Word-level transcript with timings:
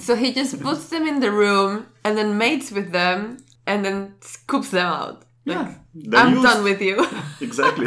So 0.00 0.16
he 0.16 0.32
just 0.32 0.58
puts 0.62 0.88
them 0.88 1.06
in 1.06 1.20
the 1.20 1.30
room 1.30 1.86
and 2.04 2.16
then 2.16 2.38
mates 2.38 2.72
with 2.72 2.90
them 2.90 3.36
and 3.66 3.84
then 3.84 4.14
scoops 4.22 4.70
them 4.70 4.86
out. 4.86 5.26
Like, 5.44 5.76
yeah, 5.92 6.20
I'm 6.22 6.32
used. 6.36 6.42
done 6.42 6.64
with 6.64 6.80
you. 6.80 7.06
Exactly. 7.42 7.86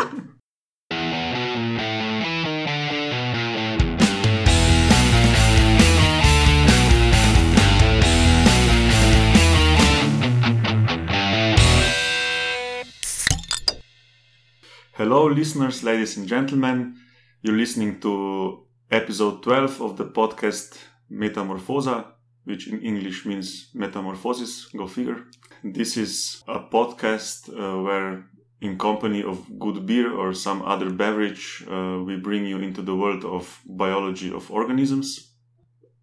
Hello, 14.94 15.26
listeners, 15.26 15.84
ladies 15.84 16.16
and 16.18 16.28
gentlemen. 16.28 16.96
You're 17.42 17.58
listening 17.58 18.00
to 18.02 18.66
episode 18.92 19.42
12 19.42 19.82
of 19.82 19.98
the 19.98 20.06
podcast 20.06 20.78
Metamorfoza, 21.14 22.06
which 22.44 22.68
in 22.68 22.82
English 22.82 23.26
means 23.26 23.70
metamorphosis. 23.74 24.66
Go 24.76 24.88
figure. 24.88 25.26
This 25.64 25.96
is 25.98 26.44
a 26.48 26.60
podcast 26.60 27.50
uh, 27.50 27.82
where, 27.82 28.26
in 28.62 28.78
company 28.78 29.24
of 29.24 29.48
good 29.60 29.86
beer 29.86 30.12
or 30.12 30.34
some 30.34 30.62
other 30.64 30.90
beverage, 30.90 31.64
uh, 31.70 32.02
we 32.04 32.18
bring 32.18 32.46
you 32.46 32.60
into 32.60 32.82
the 32.82 32.96
world 32.96 33.24
of 33.24 33.62
biology 33.66 34.34
of 34.34 34.50
organisms. 34.52 35.34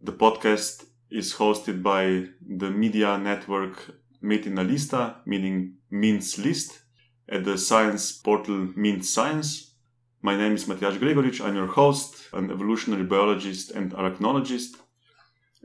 The 0.01 0.13
podcast 0.13 0.85
is 1.11 1.35
hosted 1.35 1.83
by 1.83 2.29
the 2.41 2.71
media 2.71 3.19
network 3.19 3.95
Metinalista, 4.23 5.17
meaning 5.27 5.75
means 5.91 6.39
list, 6.39 6.83
at 7.29 7.45
the 7.45 7.59
science 7.59 8.13
portal 8.13 8.69
Mint 8.77 9.05
Science. 9.05 9.75
My 10.23 10.37
name 10.37 10.55
is 10.55 10.67
Matjaž 10.67 10.99
Gregorič. 10.99 11.41
I'm 11.45 11.57
your 11.57 11.67
host, 11.67 12.29
an 12.33 12.51
evolutionary 12.51 13.05
biologist 13.05 13.71
and 13.71 13.93
arachnologist. 13.93 14.77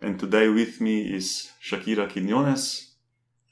And 0.01 0.19
today 0.19 0.49
with 0.49 0.81
me 0.81 1.13
is 1.13 1.51
Shakira 1.63 2.09
Quinones, 2.09 2.95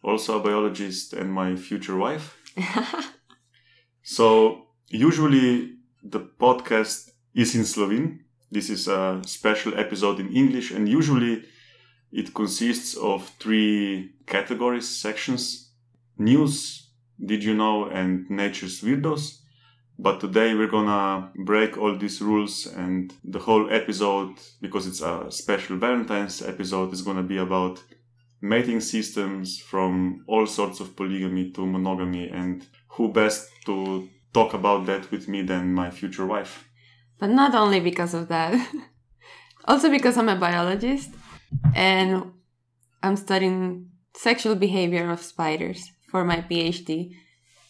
also 0.04 0.40
a 0.40 0.44
biologist 0.44 1.14
and 1.14 1.32
my 1.32 1.56
future 1.56 1.96
wife. 1.96 2.38
so, 4.04 4.68
usually 4.90 5.78
the 6.04 6.20
podcast 6.20 7.12
is 7.34 7.56
in 7.56 7.64
Slovene. 7.64 8.26
This 8.52 8.70
is 8.70 8.88
a 8.88 9.22
special 9.26 9.80
episode 9.80 10.20
in 10.20 10.34
English, 10.34 10.72
and 10.72 10.88
usually 10.88 11.44
it 12.12 12.34
consists 12.34 12.96
of 12.96 13.28
three 13.40 14.12
categories, 14.28 14.88
sections 14.88 15.72
news, 16.18 16.90
did 17.26 17.44
you 17.44 17.56
know, 17.56 17.86
and 17.86 18.30
nature's 18.30 18.82
weirdos. 18.82 19.40
But 19.98 20.20
today 20.20 20.56
we're 20.56 20.68
gonna 20.68 21.32
break 21.36 21.78
all 21.78 21.96
these 21.98 22.22
rules 22.22 22.66
and 22.66 23.14
the 23.24 23.40
whole 23.40 23.72
episode, 23.72 24.36
because 24.60 24.88
it's 24.88 25.02
a 25.02 25.28
special 25.30 25.78
Valentine's 25.78 26.42
episode, 26.42 26.94
is 26.94 27.02
gonna 27.02 27.24
be 27.24 27.38
about 27.38 27.84
mating 28.42 28.82
systems 28.82 29.60
from 29.60 30.24
all 30.28 30.46
sorts 30.46 30.80
of 30.80 30.96
polygamy 30.96 31.52
to 31.52 31.66
monogamy 31.66 32.28
and 32.28 32.66
who 32.90 33.08
best 33.08 33.50
to 33.66 34.10
talk 34.34 34.54
about 34.54 34.86
that 34.86 35.10
with 35.12 35.28
me 35.28 35.42
than 35.42 35.74
my 35.74 35.90
future 35.90 36.26
wife. 36.26 36.66
But 37.20 37.30
not 37.30 37.56
only 37.56 37.80
because 37.80 38.14
of 38.14 38.28
that, 38.28 38.54
also 39.66 39.90
because 39.90 40.18
I'm 40.18 40.28
a 40.28 40.36
biologist 40.36 41.12
and 41.74 42.34
I'm 43.02 43.16
studying 43.16 43.92
sexual 44.16 44.56
behavior 44.56 45.10
of 45.10 45.22
spiders 45.22 45.92
for 46.10 46.26
my 46.26 46.38
PhD. 46.38 47.16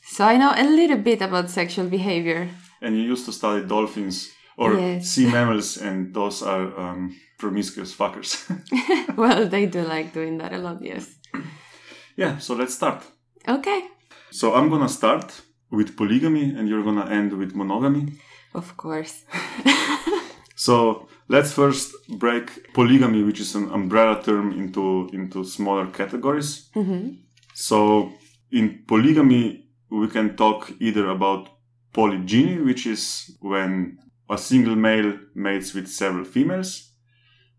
So 0.06 0.26
I 0.26 0.38
know 0.38 0.52
a 0.56 0.64
little 0.64 0.98
bit 0.98 1.22
about 1.22 1.50
sexual 1.50 1.88
behavior. 1.88 2.50
And 2.82 2.96
you 2.98 3.04
used 3.04 3.26
to 3.26 3.32
study 3.32 3.66
dolphins 3.66 4.30
or 4.58 4.74
Yes. 4.74 5.10
sea 5.10 5.26
mammals, 5.32 5.78
and 5.78 6.14
those 6.14 6.44
are 6.46 6.78
um, 6.80 7.16
promiscuous 7.40 7.96
fuckers. 7.96 8.38
well, 9.18 9.48
they 9.48 9.66
do 9.66 9.82
like 9.82 10.14
doing 10.14 10.38
that 10.40 10.54
a 10.54 10.58
lot, 10.58 10.82
yes. 10.82 11.16
yeah, 12.18 12.38
so 12.38 12.54
let's 12.56 12.74
start. 12.76 13.04
Okay, 13.48 13.82
So 14.32 14.54
I'm 14.56 14.70
gonna 14.70 14.90
start 14.90 15.42
with 15.72 15.96
polygamy, 15.98 16.56
and 16.56 16.68
you're 16.70 16.84
gonna 16.84 17.10
end 17.10 17.34
with 17.34 17.56
monogamy. 17.56 18.14
of 18.54 18.76
course. 18.78 19.24
So 20.56 21.08
let's 21.28 21.52
first 21.52 21.92
break 22.20 22.72
polygamy, 22.74 23.24
which 23.24 23.40
is 23.40 23.56
an 23.56 23.70
umbrella 23.72 24.22
term, 24.24 24.52
into 24.52 25.10
into 25.14 25.44
smaller 25.44 25.88
categories. 25.92 26.70
hmm 26.74 27.10
So 27.54 28.12
in 28.52 28.84
polygamy, 28.88 29.63
we 30.00 30.08
can 30.08 30.36
talk 30.36 30.72
either 30.80 31.08
about 31.10 31.50
polygyny, 31.94 32.58
which 32.58 32.88
is 32.88 33.38
when 33.42 34.00
a 34.30 34.38
single 34.38 34.76
male 34.76 35.20
mates 35.36 35.74
with 35.74 35.88
several 35.88 36.26
females. 36.26 36.92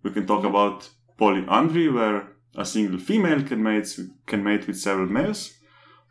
We 0.02 0.10
can 0.10 0.26
talk 0.26 0.44
about 0.44 0.90
polyandry, 1.16 1.88
where 1.88 2.28
a 2.56 2.64
single 2.64 2.98
female 2.98 3.42
can 3.42 3.62
mate 3.62 3.96
can 4.26 4.42
mate 4.42 4.66
with 4.66 4.78
several 4.78 5.06
males, 5.06 5.52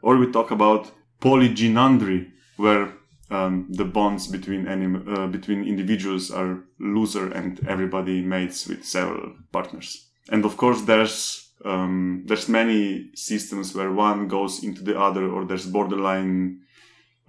or 0.01 0.17
we 0.17 0.31
talk 0.31 0.51
about 0.51 0.91
polygynandry, 1.21 2.31
where 2.57 2.93
um, 3.29 3.67
the 3.69 3.85
bonds 3.85 4.27
between 4.27 4.67
anim- 4.67 5.07
uh, 5.07 5.27
between 5.27 5.67
individuals 5.67 6.31
are 6.31 6.63
looser 6.79 7.31
and 7.31 7.59
everybody 7.67 8.21
mates 8.21 8.67
with 8.67 8.85
several 8.85 9.33
partners. 9.51 10.09
And 10.29 10.45
of 10.45 10.55
course, 10.55 10.81
there's 10.83 11.42
um, 11.65 12.23
there's 12.25 12.49
many 12.49 13.11
systems 13.15 13.75
where 13.75 13.91
one 13.91 14.27
goes 14.27 14.63
into 14.63 14.83
the 14.83 14.99
other, 14.99 15.29
or 15.29 15.45
there's 15.45 15.65
borderline. 15.65 16.61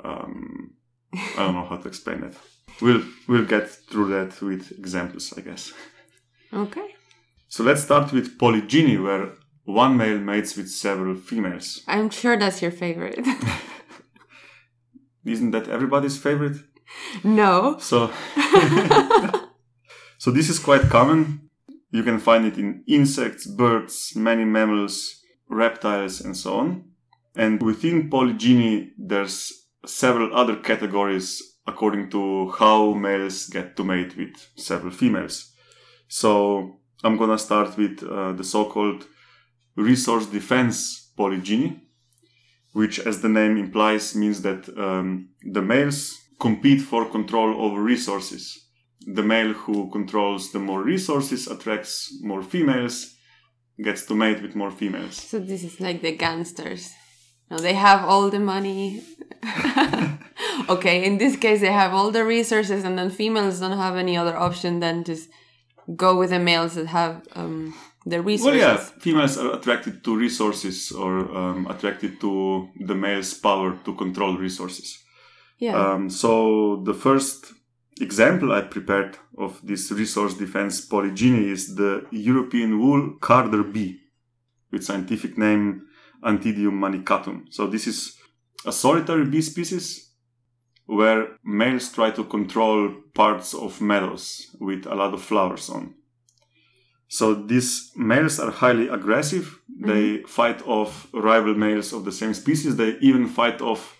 Um, 0.02 0.72
I 1.14 1.34
don't 1.36 1.54
know 1.54 1.64
how 1.64 1.76
to 1.76 1.88
explain 1.88 2.22
that. 2.22 2.34
We'll 2.80 3.02
we'll 3.28 3.46
get 3.46 3.70
through 3.70 4.08
that 4.08 4.40
with 4.42 4.72
examples, 4.72 5.32
I 5.36 5.42
guess. 5.42 5.72
Okay. 6.52 6.94
So 7.48 7.62
let's 7.62 7.82
start 7.82 8.12
with 8.12 8.38
polygyny, 8.38 8.98
where 8.98 9.32
one 9.64 9.96
male 9.96 10.18
mates 10.18 10.56
with 10.56 10.68
several 10.68 11.14
females. 11.14 11.82
I'm 11.86 12.10
sure 12.10 12.36
that's 12.36 12.60
your 12.60 12.72
favorite. 12.72 13.18
Isn't 15.24 15.52
that 15.52 15.68
everybody's 15.68 16.18
favorite? 16.18 16.56
no. 17.22 17.78
So, 17.78 18.12
so 20.18 20.30
this 20.30 20.50
is 20.50 20.58
quite 20.58 20.90
common. 20.90 21.43
You 21.94 22.02
can 22.02 22.18
find 22.18 22.44
it 22.44 22.58
in 22.58 22.82
insects, 22.88 23.46
birds, 23.46 24.14
many 24.16 24.44
mammals, 24.44 25.22
reptiles, 25.48 26.20
and 26.20 26.36
so 26.36 26.54
on. 26.54 26.90
And 27.36 27.62
within 27.62 28.10
polygyny, 28.10 28.90
there's 28.98 29.52
several 29.86 30.34
other 30.34 30.56
categories 30.56 31.40
according 31.68 32.10
to 32.10 32.50
how 32.58 32.94
males 32.94 33.46
get 33.46 33.76
to 33.76 33.84
mate 33.84 34.16
with 34.16 34.34
several 34.56 34.90
females. 34.90 35.52
So 36.08 36.80
I'm 37.04 37.16
gonna 37.16 37.38
start 37.38 37.78
with 37.78 38.02
uh, 38.02 38.32
the 38.32 38.42
so-called 38.42 39.06
resource 39.76 40.26
defense 40.26 41.12
polygyny, 41.16 41.80
which, 42.72 42.98
as 42.98 43.20
the 43.20 43.28
name 43.28 43.56
implies, 43.56 44.16
means 44.16 44.42
that 44.42 44.68
um, 44.76 45.28
the 45.44 45.62
males 45.62 46.18
compete 46.40 46.80
for 46.80 47.08
control 47.08 47.64
over 47.64 47.80
resources. 47.80 48.63
The 49.06 49.22
male 49.22 49.52
who 49.52 49.90
controls 49.90 50.52
the 50.52 50.58
more 50.58 50.82
resources 50.82 51.46
attracts 51.46 52.12
more 52.22 52.42
females, 52.42 53.14
gets 53.82 54.06
to 54.06 54.14
mate 54.14 54.40
with 54.42 54.54
more 54.56 54.70
females. 54.70 55.16
So 55.16 55.38
this 55.38 55.62
is 55.64 55.80
like 55.80 56.00
the 56.02 56.16
gangsters. 56.16 56.90
No, 57.50 57.58
they 57.58 57.74
have 57.74 58.04
all 58.04 58.30
the 58.30 58.40
money. 58.40 59.02
okay, 60.68 61.04
in 61.04 61.18
this 61.18 61.36
case, 61.36 61.60
they 61.60 61.72
have 61.72 61.92
all 61.92 62.10
the 62.10 62.24
resources, 62.24 62.84
and 62.84 62.98
then 62.98 63.10
females 63.10 63.60
don't 63.60 63.76
have 63.76 63.96
any 63.96 64.16
other 64.16 64.36
option 64.36 64.80
than 64.80 65.04
just 65.04 65.28
go 65.96 66.16
with 66.18 66.30
the 66.30 66.38
males 66.38 66.74
that 66.74 66.86
have 66.86 67.22
um, 67.34 67.74
the 68.06 68.16
Well, 68.16 68.24
resources. 68.24 68.60
yeah, 68.60 68.76
females 69.00 69.36
are 69.36 69.54
attracted 69.58 70.02
to 70.04 70.16
resources 70.16 70.90
or 70.92 71.30
um, 71.36 71.66
attracted 71.66 72.20
to 72.20 72.68
the 72.80 72.94
male's 72.94 73.34
power 73.34 73.78
to 73.84 73.94
control 73.94 74.36
resources. 74.38 74.98
Yeah. 75.58 75.76
Um, 75.76 76.10
so 76.10 76.82
the 76.84 76.94
first 76.94 77.52
example 78.00 78.52
I 78.52 78.62
prepared 78.62 79.18
of 79.38 79.60
this 79.62 79.90
resource 79.90 80.34
defense 80.34 80.80
polygyny 80.80 81.50
is 81.50 81.74
the 81.74 82.06
European 82.10 82.78
wool 82.80 83.16
carder 83.20 83.62
bee, 83.62 84.00
with 84.70 84.84
scientific 84.84 85.38
name 85.38 85.86
Anthidium 86.24 86.80
manicatum. 86.80 87.46
So 87.50 87.66
this 87.66 87.86
is 87.86 88.16
a 88.66 88.72
solitary 88.72 89.26
bee 89.26 89.42
species 89.42 90.10
where 90.86 91.38
males 91.44 91.90
try 91.92 92.10
to 92.10 92.24
control 92.24 92.94
parts 93.14 93.54
of 93.54 93.80
meadows 93.80 94.54
with 94.60 94.86
a 94.86 94.94
lot 94.94 95.14
of 95.14 95.22
flowers 95.22 95.70
on. 95.70 95.94
So 97.08 97.34
these 97.34 97.92
males 97.96 98.40
are 98.40 98.50
highly 98.50 98.88
aggressive. 98.88 99.60
They 99.68 100.18
mm-hmm. 100.18 100.26
fight 100.26 100.66
off 100.66 101.06
rival 101.12 101.54
males 101.54 101.92
of 101.92 102.04
the 102.04 102.12
same 102.12 102.34
species. 102.34 102.76
They 102.76 102.96
even 103.00 103.28
fight 103.28 103.60
off 103.60 103.93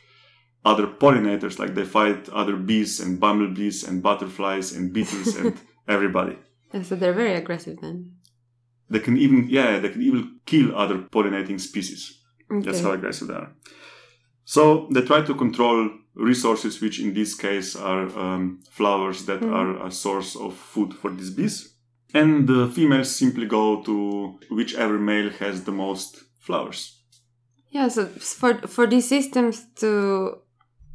other 0.64 0.86
pollinators, 0.86 1.58
like 1.58 1.74
they 1.74 1.84
fight 1.84 2.28
other 2.30 2.56
bees 2.56 3.00
and 3.00 3.20
bumblebees 3.20 3.84
and 3.84 4.02
butterflies 4.02 4.72
and 4.72 4.92
beetles 4.92 5.36
and 5.36 5.60
everybody. 5.88 6.38
so 6.82 6.96
they're 6.96 7.12
very 7.12 7.34
aggressive 7.34 7.80
then. 7.80 8.12
They 8.90 9.00
can 9.00 9.16
even, 9.16 9.48
yeah, 9.48 9.78
they 9.78 9.88
can 9.90 10.02
even 10.02 10.40
kill 10.46 10.76
other 10.76 10.98
pollinating 10.98 11.60
species. 11.60 12.20
That's 12.50 12.80
how 12.80 12.92
aggressive 12.92 13.28
they 13.28 13.34
are. 13.34 13.52
So 14.44 14.88
they 14.92 15.00
try 15.02 15.22
to 15.22 15.34
control 15.34 15.90
resources, 16.14 16.80
which 16.80 17.00
in 17.00 17.14
this 17.14 17.34
case 17.34 17.74
are 17.76 18.06
um, 18.18 18.60
flowers 18.70 19.24
that 19.26 19.42
are 19.42 19.86
a 19.86 19.90
source 19.90 20.36
of 20.36 20.54
food 20.54 20.94
for 20.94 21.10
these 21.10 21.30
bees. 21.30 21.74
and 22.14 22.46
the 22.46 22.68
females 22.68 23.14
simply 23.14 23.44
go 23.46 23.82
to 23.82 24.38
whichever 24.50 24.98
male 24.98 25.30
has 25.30 25.64
the 25.64 25.72
most 25.72 26.22
flowers. 26.38 27.00
Yeah, 27.70 27.88
so 27.88 28.06
for 28.06 28.54
for 28.68 28.86
these 28.86 29.08
systems 29.08 29.66
to 29.82 30.38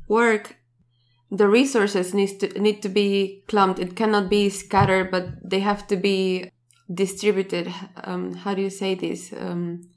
work, 0.10 0.58
the 1.32 1.48
resources 1.48 2.14
needs 2.14 2.34
to 2.38 2.48
need 2.60 2.82
to 2.82 2.90
be 2.90 3.44
clumped. 3.48 3.80
It 3.80 3.96
cannot 3.96 4.30
be 4.30 4.50
scattered, 4.50 5.12
but 5.12 5.28
they 5.50 5.60
have 5.60 5.88
to 5.88 5.96
be 5.96 6.52
distributed. 6.94 7.74
Um, 8.04 8.34
how 8.34 8.56
do 8.56 8.62
you 8.62 8.70
say 8.72 8.96
this? 8.96 9.32
Um, 9.32 9.90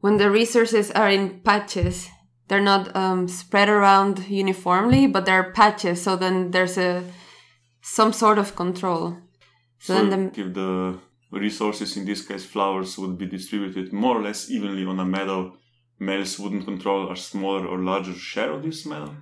when 0.00 0.16
the 0.16 0.30
resources 0.30 0.90
are 0.90 1.10
in 1.10 1.40
patches, 1.40 2.08
they're 2.48 2.60
not 2.60 2.94
um, 2.96 3.28
spread 3.28 3.68
around 3.68 4.26
uniformly, 4.28 5.06
but 5.06 5.26
they're 5.26 5.52
patches. 5.52 6.02
So 6.02 6.16
then 6.16 6.50
there's 6.50 6.78
a 6.78 7.02
some 7.82 8.12
sort 8.12 8.38
of 8.38 8.56
control. 8.56 9.18
So, 9.78 9.94
so 9.94 10.06
then 10.06 10.32
the, 10.32 10.40
if 10.40 10.54
the 10.54 10.98
resources, 11.30 11.96
in 11.96 12.04
this 12.04 12.26
case 12.26 12.44
flowers, 12.44 12.98
would 12.98 13.18
be 13.18 13.26
distributed 13.26 13.92
more 13.92 14.16
or 14.16 14.22
less 14.22 14.50
evenly 14.50 14.84
on 14.86 14.98
a 14.98 15.04
meadow, 15.04 15.56
males 15.98 16.38
wouldn't 16.38 16.64
control 16.64 17.10
a 17.10 17.16
smaller 17.16 17.66
or 17.66 17.78
larger 17.78 18.14
share 18.14 18.52
of 18.52 18.62
this 18.62 18.86
meadow? 18.86 19.14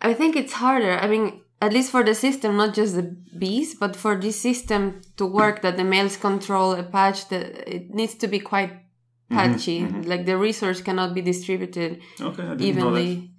I 0.00 0.14
think 0.14 0.36
it's 0.36 0.54
harder. 0.54 0.98
I 0.98 1.06
mean, 1.06 1.40
at 1.60 1.72
least 1.72 1.90
for 1.90 2.02
the 2.02 2.14
system, 2.14 2.56
not 2.56 2.74
just 2.74 2.96
the 2.96 3.16
bees, 3.38 3.74
but 3.74 3.94
for 3.94 4.16
this 4.16 4.40
system 4.40 5.00
to 5.16 5.26
work, 5.26 5.62
that 5.62 5.76
the 5.76 5.84
males 5.84 6.16
control 6.16 6.72
a 6.72 6.82
patch, 6.82 7.28
that 7.28 7.68
it 7.72 7.90
needs 7.90 8.14
to 8.16 8.26
be 8.26 8.40
quite 8.40 8.72
mm-hmm, 8.72 9.36
patchy. 9.36 9.80
Mm-hmm. 9.82 10.02
Like 10.02 10.26
the 10.26 10.36
resource 10.36 10.80
cannot 10.80 11.14
be 11.14 11.22
distributed 11.22 12.00
okay, 12.20 12.42
I 12.42 12.54
evenly. 12.56 13.30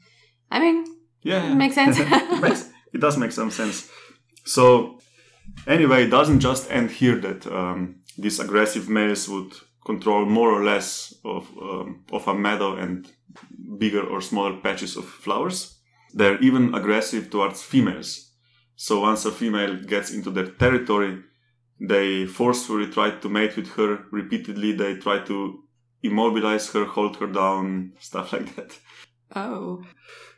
I 0.50 0.60
mean, 0.60 0.86
yeah, 1.22 1.48
yeah. 1.48 1.54
makes 1.54 1.76
sense. 1.76 1.98
it, 2.00 2.42
makes, 2.42 2.69
it 2.94 3.02
does 3.02 3.18
make 3.18 3.31
some 3.31 3.52
sense. 3.52 3.90
So 4.46 5.00
Anyway, 5.68 6.04
it 6.04 6.10
doesn't 6.10 6.40
just 6.40 6.69
end 6.72 6.92
here 6.92 7.18
that 7.18 7.48
um, 7.48 7.96
these 8.18 8.40
aggressive 8.40 8.90
males 8.90 9.30
would 9.30 9.54
control 9.85 10.25
more 10.25 10.51
or 10.51 10.63
less 10.63 11.13
of, 11.25 11.50
um, 11.62 12.03
of 12.12 12.27
a 12.27 12.33
meadow 12.33 12.75
and 12.75 13.12
bigger 13.77 14.03
or 14.03 14.21
smaller 14.21 14.57
patches 14.57 14.95
of 14.95 15.06
flowers. 15.06 15.80
They're 16.13 16.39
even 16.39 16.74
aggressive 16.75 17.30
towards 17.30 17.63
females. 17.63 18.31
So 18.75 19.01
once 19.01 19.25
a 19.25 19.31
female 19.31 19.77
gets 19.83 20.12
into 20.12 20.30
their 20.30 20.47
territory, 20.47 21.21
they 21.80 22.25
forcefully 22.25 22.88
try 22.88 23.12
to 23.12 23.30
mate 23.30 23.56
with 23.56 23.74
her 23.74 24.06
repeatedly. 24.12 24.74
They 24.74 24.95
try 24.95 25.19
to 25.19 25.63
immobilize 26.01 26.71
her, 26.74 26.85
hold 26.85 27.18
her 27.18 27.27
down, 27.27 27.94
stuff 28.00 28.33
like 28.33 28.56
that. 28.56 28.77
Oh. 29.35 29.83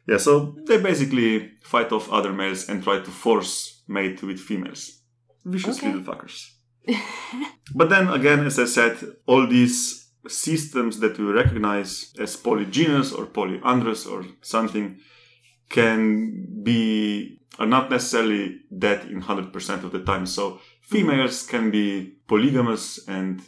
Yeah, 0.07 0.17
so 0.17 0.55
they 0.65 0.81
basically 0.81 1.51
fight 1.63 1.91
off 1.91 2.11
other 2.11 2.31
males 2.31 2.69
and 2.69 2.83
try 2.83 2.99
to 2.99 3.11
force 3.11 3.83
mate 3.87 4.21
with 4.23 4.39
females. 4.39 5.01
Vicious 5.43 5.77
okay. 5.77 5.91
little 5.91 6.13
fuckers. 6.13 6.51
but 7.75 7.89
then 7.89 8.07
again, 8.09 8.45
as 8.45 8.59
I 8.59 8.65
said, 8.65 8.97
all 9.25 9.47
these 9.47 10.09
systems 10.27 10.99
that 10.99 11.17
we 11.17 11.25
recognize 11.25 12.13
as 12.19 12.35
polygynous 12.35 13.17
or 13.17 13.25
polyandrous 13.27 14.07
or 14.07 14.25
something 14.41 14.99
can 15.69 16.63
be 16.63 17.39
are 17.57 17.65
not 17.65 17.89
necessarily 17.89 18.59
that 18.69 19.05
in 19.05 19.21
100% 19.21 19.83
of 19.83 19.91
the 19.91 20.03
time. 20.03 20.25
So 20.25 20.59
females 20.81 21.45
can 21.45 21.71
be 21.71 22.15
polygamous 22.27 23.07
and 23.07 23.41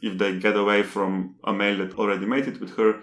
if 0.00 0.16
they 0.16 0.38
get 0.38 0.56
away 0.56 0.82
from 0.82 1.34
a 1.44 1.52
male 1.52 1.78
that 1.78 1.98
already 1.98 2.24
mated 2.24 2.60
with 2.60 2.76
her, 2.76 3.00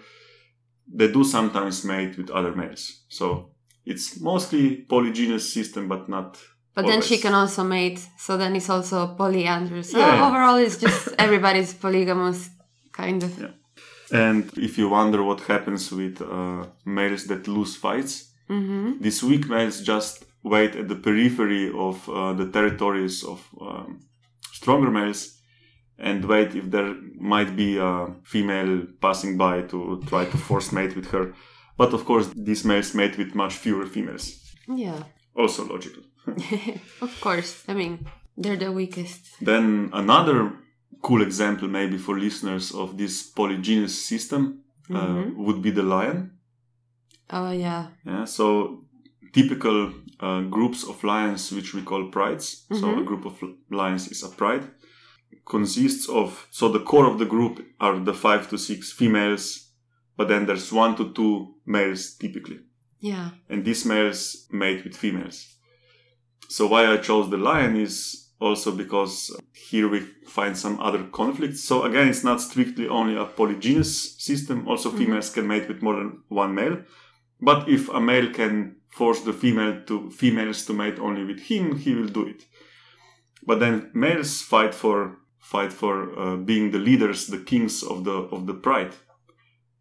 they 0.88 1.12
do 1.12 1.24
sometimes 1.24 1.84
mate 1.84 2.18
with 2.18 2.30
other 2.30 2.56
males. 2.56 3.04
So 3.10 3.52
it's 3.86 4.20
mostly 4.20 4.86
polygynous 4.90 5.52
system, 5.52 5.88
but 5.88 6.08
not 6.08 6.40
but 6.76 6.84
Always. 6.84 6.94
then 6.94 7.08
she 7.08 7.18
can 7.22 7.34
also 7.34 7.64
mate, 7.64 8.06
so 8.18 8.38
then 8.38 8.56
it's 8.56 8.70
also 8.70 9.16
polyandrous. 9.16 9.92
So 9.92 10.00
yeah. 10.00 10.28
overall, 10.28 10.58
it's 10.58 10.78
just 10.78 11.16
everybody's 11.20 11.74
polygamous, 11.74 12.50
kind 12.92 13.24
of. 13.24 13.40
Yeah. 13.40 13.54
And 14.12 14.52
if 14.58 14.78
you 14.78 14.90
wonder 14.90 15.24
what 15.24 15.40
happens 15.42 15.92
with 15.92 16.22
uh, 16.22 16.66
males 16.86 17.26
that 17.28 17.48
lose 17.48 17.76
fights, 17.76 18.32
mm-hmm. 18.50 19.02
these 19.02 19.24
weak 19.24 19.48
males 19.48 19.82
just 19.82 20.26
wait 20.44 20.76
at 20.76 20.88
the 20.88 20.96
periphery 20.96 21.72
of 21.74 22.08
uh, 22.10 22.34
the 22.34 22.48
territories 22.52 23.24
of 23.24 23.42
um, 23.60 24.02
stronger 24.52 24.92
males 24.92 25.40
and 25.98 26.26
wait 26.26 26.54
if 26.56 26.70
there 26.70 26.94
might 27.18 27.56
be 27.56 27.78
a 27.78 28.08
female 28.24 28.86
passing 29.02 29.38
by 29.38 29.62
to 29.62 30.04
try 30.08 30.26
to 30.26 30.38
force 30.38 30.72
mate 30.72 30.96
with 30.96 31.08
her. 31.12 31.34
But 31.78 31.94
of 31.94 32.06
course, 32.06 32.30
these 32.36 32.66
males 32.66 32.94
mate 32.94 33.18
with 33.18 33.34
much 33.34 33.56
fewer 33.56 33.86
females. 33.86 34.26
Yeah. 34.68 35.04
Also 35.36 35.66
logical. 35.66 36.04
of 37.02 37.18
course. 37.22 37.64
I 37.68 37.74
mean, 37.74 38.08
they're 38.38 38.58
the 38.58 38.72
weakest. 38.72 39.22
Then 39.42 39.90
another 39.94 40.54
cool 41.02 41.22
example, 41.22 41.68
maybe 41.68 41.98
for 41.98 42.20
listeners 42.20 42.72
of 42.72 42.98
this 42.98 43.32
polygynous 43.32 43.92
system, 43.92 44.64
uh, 44.90 44.94
mm-hmm. 44.94 45.44
would 45.44 45.62
be 45.62 45.72
the 45.72 45.84
lion. 45.84 46.32
Oh 47.30 47.52
yeah. 47.52 47.88
Yeah. 48.06 48.26
So 48.26 48.86
typical 49.34 49.94
uh, 50.20 50.42
groups 50.42 50.84
of 50.84 51.04
lions, 51.04 51.52
which 51.52 51.74
we 51.74 51.82
call 51.82 52.10
prides. 52.10 52.66
Mm-hmm. 52.70 52.82
So 52.82 53.00
a 53.00 53.04
group 53.04 53.26
of 53.26 53.42
lions 53.70 54.08
is 54.08 54.24
a 54.24 54.30
pride. 54.30 54.68
Consists 55.46 56.10
of 56.10 56.48
so 56.50 56.70
the 56.70 56.80
core 56.80 57.06
of 57.06 57.20
the 57.20 57.26
group 57.26 57.64
are 57.80 58.00
the 58.00 58.14
five 58.14 58.50
to 58.50 58.58
six 58.58 58.92
females, 58.92 59.70
but 60.18 60.28
then 60.28 60.46
there's 60.46 60.72
one 60.72 60.96
to 60.96 61.14
two 61.14 61.56
males 61.66 62.16
typically. 62.16 62.60
Yeah. 63.00 63.30
And 63.50 63.64
these 63.64 63.86
males 63.86 64.48
mate 64.52 64.84
with 64.84 64.96
females. 64.96 65.55
So 66.48 66.68
why 66.68 66.92
I 66.92 66.98
chose 66.98 67.30
the 67.30 67.38
lion 67.38 67.76
is 67.76 68.30
also 68.40 68.72
because 68.72 69.36
here 69.54 69.88
we 69.88 70.02
find 70.28 70.58
some 70.58 70.80
other 70.80 71.04
conflicts. 71.04 71.64
So 71.64 71.84
again, 71.84 72.08
it's 72.08 72.24
not 72.24 72.42
strictly 72.42 72.88
only 72.88 73.16
a 73.16 73.26
polygynous 73.26 74.20
system. 74.20 74.68
Also, 74.68 74.90
mm-hmm. 74.90 74.98
females 74.98 75.30
can 75.30 75.48
mate 75.48 75.68
with 75.68 75.82
more 75.82 75.96
than 75.96 76.22
one 76.28 76.54
male. 76.54 76.78
But 77.42 77.70
if 77.70 77.90
a 77.90 78.00
male 78.00 78.32
can 78.32 78.78
force 78.90 79.22
the 79.22 79.34
female 79.34 79.82
to 79.88 80.10
females 80.10 80.66
to 80.66 80.74
mate 80.74 81.00
only 81.00 81.24
with 81.24 81.40
him, 81.42 81.78
he 81.78 81.94
will 81.96 82.08
do 82.08 82.28
it. 82.28 82.46
But 83.46 83.60
then 83.60 83.92
males 83.94 84.42
fight 84.42 84.74
for 84.74 85.18
fight 85.40 85.72
for 85.72 86.18
uh, 86.18 86.38
being 86.38 86.72
the 86.72 86.80
leaders, 86.80 87.28
the 87.28 87.38
kings 87.38 87.84
of 87.84 88.04
the 88.04 88.12
of 88.12 88.48
the 88.48 88.54
pride. 88.54 88.94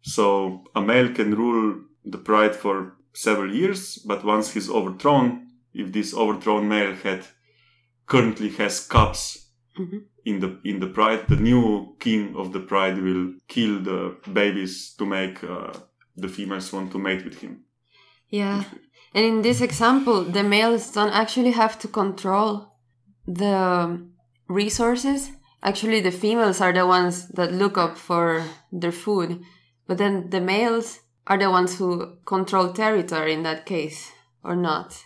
So 0.01 0.63
a 0.75 0.81
male 0.81 1.09
can 1.09 1.33
rule 1.33 1.81
the 2.03 2.19
pride 2.19 2.55
for 2.55 2.97
several 3.13 3.53
years, 3.53 3.97
but 3.97 4.23
once 4.23 4.53
he's 4.53 4.69
overthrown, 4.69 5.44
if 5.75 5.91
this 5.91 6.13
overthrown 6.13 6.67
male 6.67 6.95
had 6.95 7.25
currently 8.07 8.49
has 8.49 8.79
cubs 8.87 9.49
mm-hmm. 9.77 9.97
in 10.25 10.39
the 10.39 10.59
in 10.63 10.79
the 10.79 10.87
pride, 10.87 11.27
the 11.27 11.35
new 11.35 11.95
king 11.99 12.35
of 12.35 12.53
the 12.53 12.59
pride 12.59 12.97
will 13.01 13.33
kill 13.47 13.81
the 13.81 14.15
babies 14.31 14.93
to 14.97 15.05
make 15.05 15.43
uh, 15.43 15.73
the 16.15 16.29
females 16.29 16.71
want 16.71 16.91
to 16.91 16.99
mate 16.99 17.25
with 17.25 17.39
him. 17.39 17.63
Yeah, 18.29 18.63
and 19.13 19.25
in 19.25 19.41
this 19.41 19.61
example, 19.61 20.23
the 20.23 20.43
males 20.43 20.91
don't 20.91 21.13
actually 21.13 21.51
have 21.51 21.77
to 21.79 21.87
control 21.87 22.73
the 23.27 24.07
resources. 24.47 25.31
Actually, 25.61 26.01
the 26.01 26.11
females 26.11 26.61
are 26.61 26.73
the 26.73 26.85
ones 26.85 27.27
that 27.29 27.51
look 27.51 27.77
up 27.77 27.97
for 27.97 28.43
their 28.71 28.91
food, 28.91 29.41
but 29.87 29.97
then 29.97 30.29
the 30.29 30.41
males 30.41 30.99
are 31.27 31.37
the 31.37 31.49
ones 31.49 31.77
who 31.77 32.17
control 32.25 32.71
territory 32.71 33.33
in 33.33 33.43
that 33.43 33.65
case, 33.65 34.11
or 34.43 34.55
not. 34.55 35.03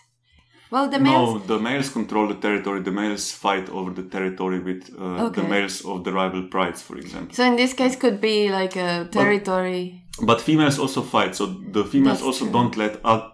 Well, 0.70 0.88
the 0.88 1.00
males. 1.00 1.34
No, 1.34 1.38
the 1.38 1.58
males 1.58 1.88
control 1.90 2.28
the 2.28 2.34
territory. 2.34 2.80
The 2.80 2.92
males 2.92 3.32
fight 3.32 3.68
over 3.68 3.90
the 3.90 4.04
territory 4.04 4.60
with 4.60 4.90
uh, 4.98 5.26
okay. 5.26 5.42
the 5.42 5.48
males 5.48 5.84
of 5.84 6.04
the 6.04 6.12
rival 6.12 6.44
prides, 6.44 6.80
for 6.80 6.96
example. 6.96 7.34
So 7.34 7.44
in 7.44 7.56
this 7.56 7.72
case, 7.74 7.96
could 7.96 8.20
be 8.20 8.50
like 8.50 8.76
a 8.76 9.08
territory. 9.10 10.04
But, 10.18 10.26
but 10.26 10.40
females 10.40 10.78
also 10.78 11.02
fight. 11.02 11.34
So 11.34 11.46
the 11.46 11.84
females 11.84 12.18
That's 12.18 12.26
also 12.26 12.44
true. 12.44 12.52
don't 12.52 12.76
let 12.76 13.00
uh, 13.04 13.30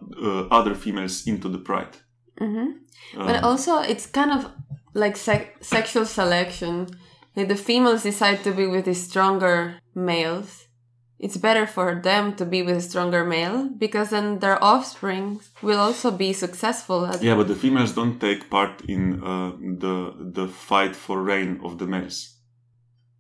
other 0.50 0.75
females 0.75 1.26
into 1.26 1.49
the 1.49 1.59
pride. 1.59 1.97
Mm-hmm. 2.40 2.71
but 3.16 3.43
also, 3.43 3.78
it's 3.78 4.07
kind 4.07 4.31
of 4.31 4.50
like 4.95 5.16
sec- 5.16 5.57
sexual 5.62 6.05
selection. 6.05 6.87
Like 7.35 7.49
the 7.49 7.57
females 7.57 8.02
decide 8.02 8.45
to 8.45 8.52
be 8.52 8.66
with 8.66 8.87
the 8.87 8.95
stronger 8.95 9.78
males 9.95 10.65
it's 11.18 11.37
better 11.37 11.66
for 11.66 11.94
them 11.94 12.35
to 12.37 12.44
be 12.44 12.62
with 12.62 12.76
a 12.76 12.80
stronger 12.80 13.25
male 13.25 13.68
because 13.68 14.11
then 14.11 14.38
their 14.40 14.62
offspring 14.62 15.40
will 15.62 15.78
also 15.78 16.11
be 16.11 16.32
successful. 16.32 17.11
yeah, 17.20 17.35
but 17.35 17.49
the 17.49 17.54
females 17.54 17.92
don't 17.92 18.20
take 18.20 18.50
part 18.50 18.82
in 18.87 19.23
uh, 19.23 19.52
the 19.85 20.14
the 20.38 20.46
fight 20.46 20.94
for 20.94 21.23
reign 21.23 21.61
of 21.64 21.78
the 21.78 21.87
males. 21.87 22.18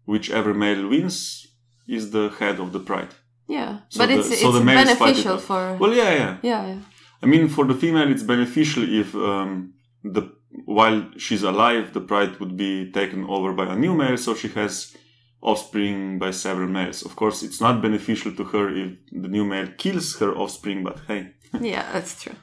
Whichever 0.04 0.52
male 0.54 0.88
wins 0.88 1.46
is 1.88 2.10
the 2.10 2.28
head 2.38 2.60
of 2.60 2.72
the 2.72 2.80
pride. 2.80 3.14
Yeah, 3.48 3.80
so 3.88 4.00
but 4.00 4.08
the, 4.08 4.18
it's, 4.18 4.40
so 4.40 4.54
it's 4.54 4.64
beneficial 4.64 5.38
for. 5.38 5.74
Well, 5.74 5.94
yeah, 5.94 6.12
yeah, 6.12 6.36
yeah, 6.42 6.66
yeah. 6.66 6.80
I 7.22 7.26
mean, 7.26 7.48
for 7.48 7.64
the 7.64 7.74
female, 7.74 8.10
it's 8.10 8.22
beneficial 8.22 8.82
if 9.00 9.14
um, 9.14 9.72
the 10.02 10.32
while 10.64 11.10
she's 11.16 11.42
alive, 11.42 11.92
the 11.92 12.00
pride 12.00 12.38
would 12.40 12.56
be 12.56 12.90
taken 12.92 13.24
over 13.24 13.52
by 13.52 13.72
a 13.72 13.76
new 13.76 13.94
male, 13.94 14.16
so 14.16 14.34
she 14.34 14.48
has 14.48 14.96
offspring 15.42 16.18
by 16.18 16.30
several 16.30 16.68
males. 16.68 17.02
Of 17.02 17.16
course, 17.16 17.42
it's 17.42 17.60
not 17.60 17.82
beneficial 17.82 18.32
to 18.34 18.44
her 18.44 18.68
if 18.68 18.98
the 19.12 19.28
new 19.28 19.44
male 19.44 19.68
kills 19.78 20.16
her 20.18 20.34
offspring, 20.34 20.84
but 20.84 21.00
hey. 21.06 21.32
yeah, 21.60 21.90
that's 21.92 22.22
true. 22.22 22.34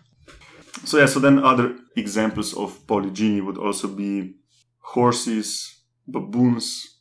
So 0.86 0.98
yeah, 0.98 1.06
so 1.06 1.20
then 1.20 1.40
other 1.40 1.76
examples 1.96 2.54
of 2.54 2.86
polygyny 2.88 3.42
would 3.42 3.58
also 3.58 3.88
be 3.88 4.36
horses, 4.80 5.82
baboons, 6.08 6.94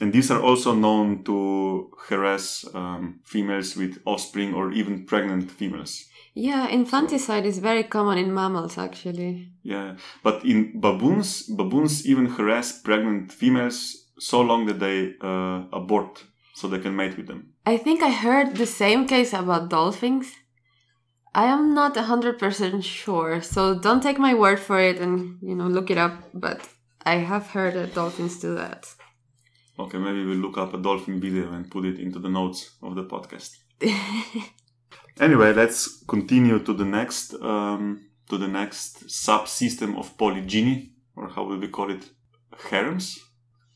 and 0.00 0.12
these 0.12 0.32
are 0.32 0.42
also 0.42 0.74
known 0.74 1.22
to 1.24 1.90
harass 2.08 2.64
um, 2.74 3.20
females 3.24 3.76
with 3.76 4.02
offspring 4.04 4.52
or 4.52 4.72
even 4.72 5.06
pregnant 5.06 5.48
females. 5.50 6.04
Yeah, 6.34 6.66
infanticide 6.68 7.46
is 7.46 7.58
very 7.58 7.84
common 7.84 8.18
in 8.18 8.34
mammals 8.34 8.78
actually. 8.78 9.52
Yeah, 9.62 9.96
but 10.24 10.44
in 10.44 10.80
baboons, 10.80 11.42
baboons 11.44 12.06
even 12.06 12.26
harass 12.26 12.80
pregnant 12.80 13.30
females 13.30 14.01
so 14.22 14.40
long 14.40 14.66
that 14.66 14.78
they 14.78 15.14
uh, 15.20 15.64
abort 15.72 16.24
so 16.54 16.68
they 16.68 16.78
can 16.78 16.94
mate 16.94 17.16
with 17.16 17.26
them. 17.26 17.52
I 17.66 17.76
think 17.76 18.02
I 18.02 18.10
heard 18.10 18.56
the 18.56 18.66
same 18.66 19.06
case 19.06 19.32
about 19.32 19.68
dolphins. 19.68 20.32
I 21.34 21.46
am 21.46 21.74
not 21.74 21.94
100% 21.94 22.84
sure, 22.84 23.40
so 23.40 23.78
don't 23.78 24.02
take 24.02 24.18
my 24.18 24.34
word 24.34 24.60
for 24.60 24.78
it 24.78 24.98
and, 24.98 25.38
you 25.40 25.54
know, 25.54 25.66
look 25.66 25.90
it 25.90 25.98
up, 25.98 26.14
but 26.34 26.60
I 27.04 27.14
have 27.16 27.48
heard 27.48 27.74
that 27.74 27.94
dolphins 27.94 28.38
do 28.38 28.54
that. 28.54 28.86
Okay, 29.78 29.98
maybe 29.98 30.24
we'll 30.24 30.44
look 30.46 30.58
up 30.58 30.74
a 30.74 30.78
dolphin 30.78 31.18
video 31.18 31.52
and 31.52 31.70
put 31.70 31.84
it 31.86 31.98
into 31.98 32.18
the 32.18 32.28
notes 32.28 32.76
of 32.82 32.94
the 32.94 33.04
podcast. 33.04 33.56
anyway, 35.20 35.52
let's 35.54 36.04
continue 36.04 36.58
to 36.58 36.74
the 36.74 36.84
next 36.84 37.34
um, 37.34 38.06
to 38.28 38.36
the 38.38 38.48
next 38.48 39.06
subsystem 39.06 39.98
of 39.98 40.16
polygyny, 40.16 40.92
or 41.16 41.28
how 41.28 41.44
will 41.44 41.58
we 41.58 41.68
call 41.68 41.90
it, 41.90 42.04
harems. 42.70 43.18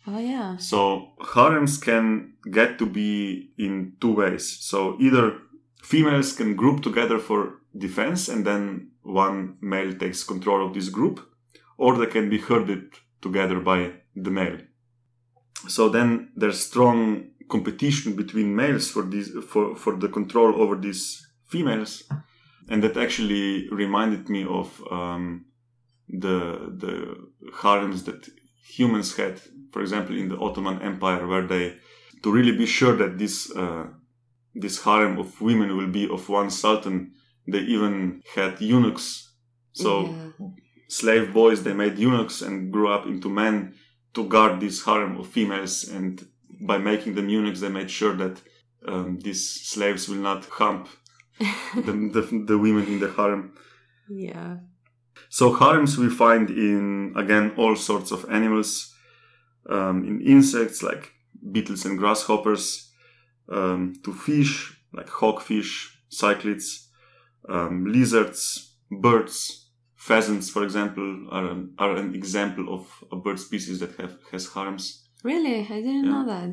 Oh 0.06 0.18
yeah. 0.18 0.56
So 0.56 1.12
harems 1.34 1.78
can 1.78 2.34
get 2.50 2.78
to 2.78 2.86
be 2.86 3.50
in 3.58 3.96
two 4.00 4.14
ways. 4.14 4.58
So 4.60 4.96
either 5.00 5.38
females 5.82 6.32
can 6.32 6.54
group 6.54 6.82
together 6.82 7.18
for 7.18 7.60
defense, 7.76 8.28
and 8.28 8.46
then 8.46 8.92
one 9.02 9.56
male 9.60 9.92
takes 9.94 10.22
control 10.22 10.66
of 10.66 10.74
this 10.74 10.88
group, 10.88 11.20
or 11.76 11.96
they 11.96 12.06
can 12.06 12.30
be 12.30 12.38
herded 12.38 12.94
together 13.20 13.60
by 13.60 13.92
the 14.14 14.30
male. 14.30 14.58
So 15.68 15.88
then 15.88 16.30
there's 16.36 16.64
strong 16.64 17.30
competition 17.48 18.14
between 18.14 18.54
males 18.54 18.90
for 18.90 19.02
this 19.02 19.30
for, 19.48 19.74
for 19.76 19.96
the 19.96 20.08
control 20.08 20.60
over 20.62 20.76
these 20.76 21.26
females, 21.46 22.04
and 22.68 22.82
that 22.82 22.96
actually 22.96 23.68
reminded 23.70 24.28
me 24.28 24.44
of 24.44 24.82
um, 24.90 25.46
the 26.08 26.72
the 26.76 27.16
harems 27.62 28.04
that 28.04 28.28
humans 28.68 29.16
had, 29.16 29.40
for 29.72 29.80
example, 29.82 30.16
in 30.16 30.28
the 30.28 30.38
Ottoman 30.38 30.82
Empire, 30.82 31.26
where 31.26 31.46
they 31.46 31.76
to 32.22 32.32
really 32.32 32.56
be 32.56 32.66
sure 32.66 32.96
that 32.96 33.18
this 33.18 33.50
uh, 33.54 33.86
this 34.54 34.82
harem 34.82 35.18
of 35.18 35.40
women 35.40 35.76
will 35.76 35.88
be 36.00 36.08
of 36.08 36.28
one 36.28 36.50
sultan, 36.50 37.12
they 37.46 37.60
even 37.60 38.22
had 38.34 38.60
eunuchs. 38.60 39.32
So 39.72 39.90
Yeah. 40.06 40.48
slave 40.88 41.32
boys 41.32 41.62
they 41.62 41.74
made 41.74 41.98
eunuchs 41.98 42.42
and 42.42 42.72
grew 42.72 42.88
up 42.96 43.06
into 43.06 43.28
men 43.28 43.74
to 44.14 44.24
guard 44.28 44.60
this 44.60 44.84
harem 44.84 45.16
of 45.20 45.26
females 45.26 45.74
and 45.96 46.12
by 46.70 46.78
making 46.78 47.14
them 47.16 47.28
eunuchs 47.28 47.60
they 47.60 47.68
made 47.68 47.90
sure 47.90 48.14
that 48.16 48.36
um, 48.86 49.18
these 49.26 49.42
slaves 49.72 50.08
will 50.08 50.22
not 50.30 50.44
hump 50.60 50.88
the, 51.86 51.92
the, 52.14 52.22
the 52.46 52.58
women 52.66 52.86
in 52.86 52.98
the 53.00 53.10
harem 53.18 53.42
Yeah. 54.08 54.58
So 55.36 55.44
harems 55.60 55.92
we 56.02 56.08
find 56.24 56.46
in 56.68 57.12
again 57.22 57.46
all 57.60 57.76
sorts 57.90 58.10
of 58.16 58.20
animals 58.38 58.70
um, 59.76 59.96
in 60.08 60.16
insects 60.34 60.78
like 60.88 61.04
beetles 61.54 61.84
and 61.86 61.98
grasshoppers 62.00 62.64
um, 63.56 63.80
to 64.04 64.10
fish 64.26 64.52
like 64.98 65.10
hawkfish 65.20 65.70
cichlids 66.18 66.68
um, 67.54 67.74
lizards 67.96 68.40
birds 69.06 69.38
pheasants 70.08 70.46
for 70.54 70.62
example 70.68 71.08
are 71.36 71.46
an, 71.52 71.60
are 71.82 71.94
an 72.02 72.14
example 72.20 72.66
of 72.76 72.82
a 73.14 73.16
bird 73.24 73.38
species 73.48 73.76
that 73.80 73.92
have 74.00 74.14
has 74.32 74.44
harems 74.54 74.84
Really? 75.32 75.58
I 75.76 75.78
didn't 75.86 76.04
Yeah. 76.04 76.12
know 76.14 76.24
that. 76.32 76.50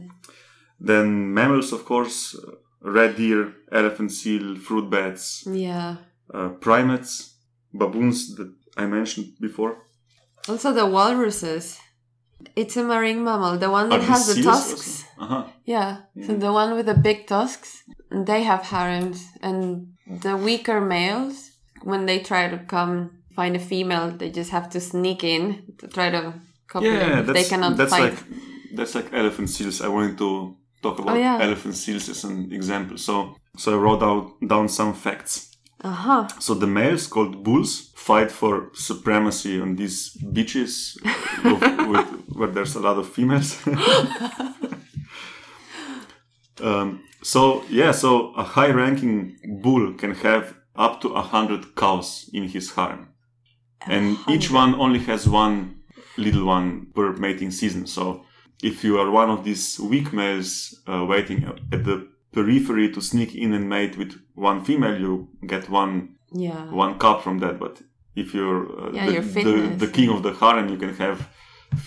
then 0.92 1.08
mammals 1.38 1.70
of 1.78 1.82
course 1.92 2.18
uh, 2.36 2.56
red 2.98 3.12
deer 3.22 3.42
elephant 3.80 4.12
seal 4.20 4.46
fruit 4.66 4.88
bats 4.96 5.26
Yeah. 5.66 5.92
uh, 6.38 6.50
primates 6.66 7.14
baboons 7.82 8.20
that 8.38 8.52
i 8.78 8.86
mentioned 8.86 9.28
before 9.40 9.74
Also 10.50 10.74
the 10.74 10.86
walruses. 10.86 11.80
It's 12.62 12.76
a 12.76 12.84
marine 12.84 13.24
mammal, 13.24 13.58
the 13.58 13.70
one 13.70 13.88
that 13.90 14.00
these 14.02 14.10
has 14.14 14.24
the 14.36 14.44
tusks. 14.44 15.06
uh-huh 15.24 15.44
Yeah. 15.74 15.92
So 16.26 16.32
the 16.46 16.52
one 16.52 16.70
with 16.78 16.88
the 16.92 17.00
big 17.10 17.20
tusks, 17.28 17.70
they 18.30 18.44
have 18.44 18.64
harems, 18.74 19.20
and 19.42 19.60
the 20.24 20.36
weaker 20.36 20.80
males, 20.82 21.36
when 21.90 22.06
they 22.06 22.20
try 22.20 22.44
to 22.54 22.58
come 22.76 22.96
find 23.38 23.56
a 23.56 23.60
female, 23.72 24.08
they 24.20 24.30
just 24.40 24.52
have 24.52 24.68
to 24.76 24.80
sneak 24.92 25.24
in 25.24 25.44
to 25.80 25.88
try 25.88 26.08
to 26.18 26.22
copulate. 26.68 27.00
yeah 27.00 27.20
if 27.20 27.26
that's, 27.28 27.38
they 27.40 27.48
cannot 27.52 27.78
that's 27.78 27.92
fight. 27.96 28.04
like 28.12 28.20
that's 28.78 28.94
like 28.96 29.08
elephant 29.22 29.50
seals 29.56 29.78
i 29.82 29.88
wanted 29.88 30.18
to 30.18 30.30
talk 30.84 31.00
about 31.00 31.16
Oh, 31.16 31.20
yeah. 31.28 31.38
elephant 31.48 31.76
seals 31.84 32.10
as 32.10 32.24
an 32.30 32.52
example 32.60 32.98
so 32.98 33.14
so 33.62 33.68
i 33.74 33.78
wrote 33.84 34.04
out 34.10 34.26
down 34.52 34.68
some 34.80 34.94
facts 35.06 35.53
So 36.40 36.54
the 36.54 36.68
males 36.68 37.08
called 37.08 37.44
bulls 37.44 37.92
fight 37.96 38.32
for 38.32 38.70
supremacy 38.74 39.60
on 39.60 39.76
these 39.76 40.12
beaches 40.12 40.98
of, 41.44 41.62
with, 41.90 42.08
where 42.30 42.50
there's 42.50 42.76
a 42.76 42.80
lot 42.80 42.98
of 42.98 43.10
females. 43.10 43.60
Um, 46.62 47.04
so 47.22 47.64
yeah 47.70 47.92
so 47.92 48.34
a 48.36 48.44
high 48.44 48.70
ranking 48.70 49.38
bull 49.62 49.94
can 49.94 50.16
have 50.16 50.56
up 50.76 51.02
to 51.02 51.10
a 51.10 51.22
hundred 51.22 51.76
cows 51.76 52.30
in 52.34 52.48
his 52.48 52.72
harem. 52.72 53.10
And 53.86 54.18
each 54.30 54.50
one 54.50 54.76
only 54.76 55.00
has 55.00 55.28
one 55.28 55.82
little 56.18 56.46
one 56.46 56.88
per 56.96 57.12
mating 57.14 57.52
season. 57.52 57.86
So 57.86 58.24
if 58.62 58.84
you 58.84 58.98
are 58.98 59.12
one 59.12 59.30
of 59.30 59.44
these 59.44 59.80
weak 59.80 60.14
males 60.14 60.82
uh, 60.88 61.06
waiting 61.06 61.44
at 61.72 61.84
the 61.84 62.08
periphery 62.34 62.88
to 62.94 63.02
sneak 63.02 63.32
in 63.36 63.54
and 63.54 63.66
mate 63.70 63.98
with 63.98 64.14
one 64.36 64.60
female, 64.68 64.98
you 65.06 65.12
get 65.54 65.64
one 65.70 65.94
Yeah. 66.46 66.64
one 66.84 66.94
cup 67.04 67.18
from 67.26 67.40
that. 67.44 67.56
But 67.64 67.76
if 68.16 68.28
you're 68.36 68.62
uh, 68.82 68.92
Yeah, 68.98 69.22
the, 69.22 69.44
the, 69.48 69.56
the 69.86 69.92
king 69.98 70.10
of 70.16 70.20
the 70.26 70.34
harem, 70.42 70.68
you 70.74 70.78
can 70.84 70.94
have 71.06 71.18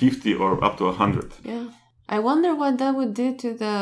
fifty 0.03 0.33
or 0.35 0.51
up 0.67 0.75
to 0.79 0.85
hundred. 0.93 1.31
Yeah. 1.45 1.67
I 2.09 2.19
wonder 2.21 2.51
what 2.55 2.79
that 2.79 2.93
would 2.99 3.15
do 3.15 3.29
to 3.43 3.49
the 3.63 3.75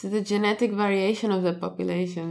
to 0.00 0.08
the 0.14 0.22
genetic 0.32 0.70
variation 0.84 1.30
of 1.36 1.42
the 1.42 1.52
population. 1.52 2.28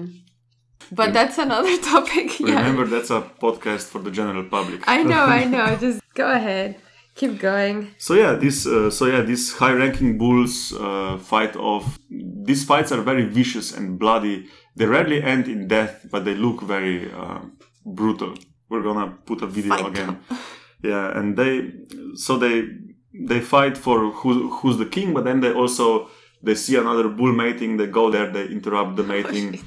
But 0.99 1.09
that's 1.17 1.37
another 1.37 1.75
topic. 1.93 2.39
Yeah. 2.39 2.57
Remember, 2.59 2.85
that's 2.93 3.09
a 3.19 3.21
podcast 3.45 3.85
for 3.91 3.99
the 4.05 4.11
general 4.19 4.43
public. 4.57 4.79
I 4.87 5.03
know, 5.03 5.23
I 5.39 5.43
know. 5.53 5.75
Just 5.85 5.99
go 6.13 6.27
ahead. 6.39 6.69
Keep 7.17 7.39
going. 7.39 7.95
So 7.97 8.13
yeah, 8.13 8.33
this 8.33 8.65
uh, 8.67 8.91
so 8.91 9.05
yeah, 9.07 9.21
these 9.21 9.53
high-ranking 9.53 10.17
bulls 10.19 10.71
uh, 10.73 11.17
fight 11.17 11.55
off. 11.55 11.97
These 12.09 12.63
fights 12.63 12.91
are 12.91 13.01
very 13.01 13.25
vicious 13.25 13.75
and 13.75 13.97
bloody. 13.97 14.47
They 14.75 14.85
rarely 14.85 15.23
end 15.23 15.47
in 15.47 15.67
death, 15.67 16.05
but 16.11 16.25
they 16.25 16.35
look 16.35 16.61
very 16.61 17.11
uh, 17.11 17.39
brutal. 17.85 18.35
We're 18.69 18.83
gonna 18.83 19.17
put 19.25 19.41
a 19.41 19.47
video 19.47 19.75
Fight 19.75 19.87
again. 19.87 20.19
Yeah, 20.83 21.17
and 21.17 21.35
they 21.35 21.71
so 22.13 22.37
they 22.37 22.67
they 23.11 23.41
fight 23.41 23.75
for 23.77 24.11
who 24.11 24.49
who's 24.49 24.77
the 24.77 24.85
king, 24.85 25.11
but 25.15 25.23
then 25.23 25.39
they 25.39 25.51
also 25.51 26.07
they 26.43 26.53
see 26.53 26.75
another 26.75 27.09
bull 27.09 27.33
mating. 27.33 27.77
They 27.77 27.87
go 27.87 28.11
there, 28.11 28.31
they 28.31 28.45
interrupt 28.45 28.95
the 28.95 29.03
mating. 29.03 29.63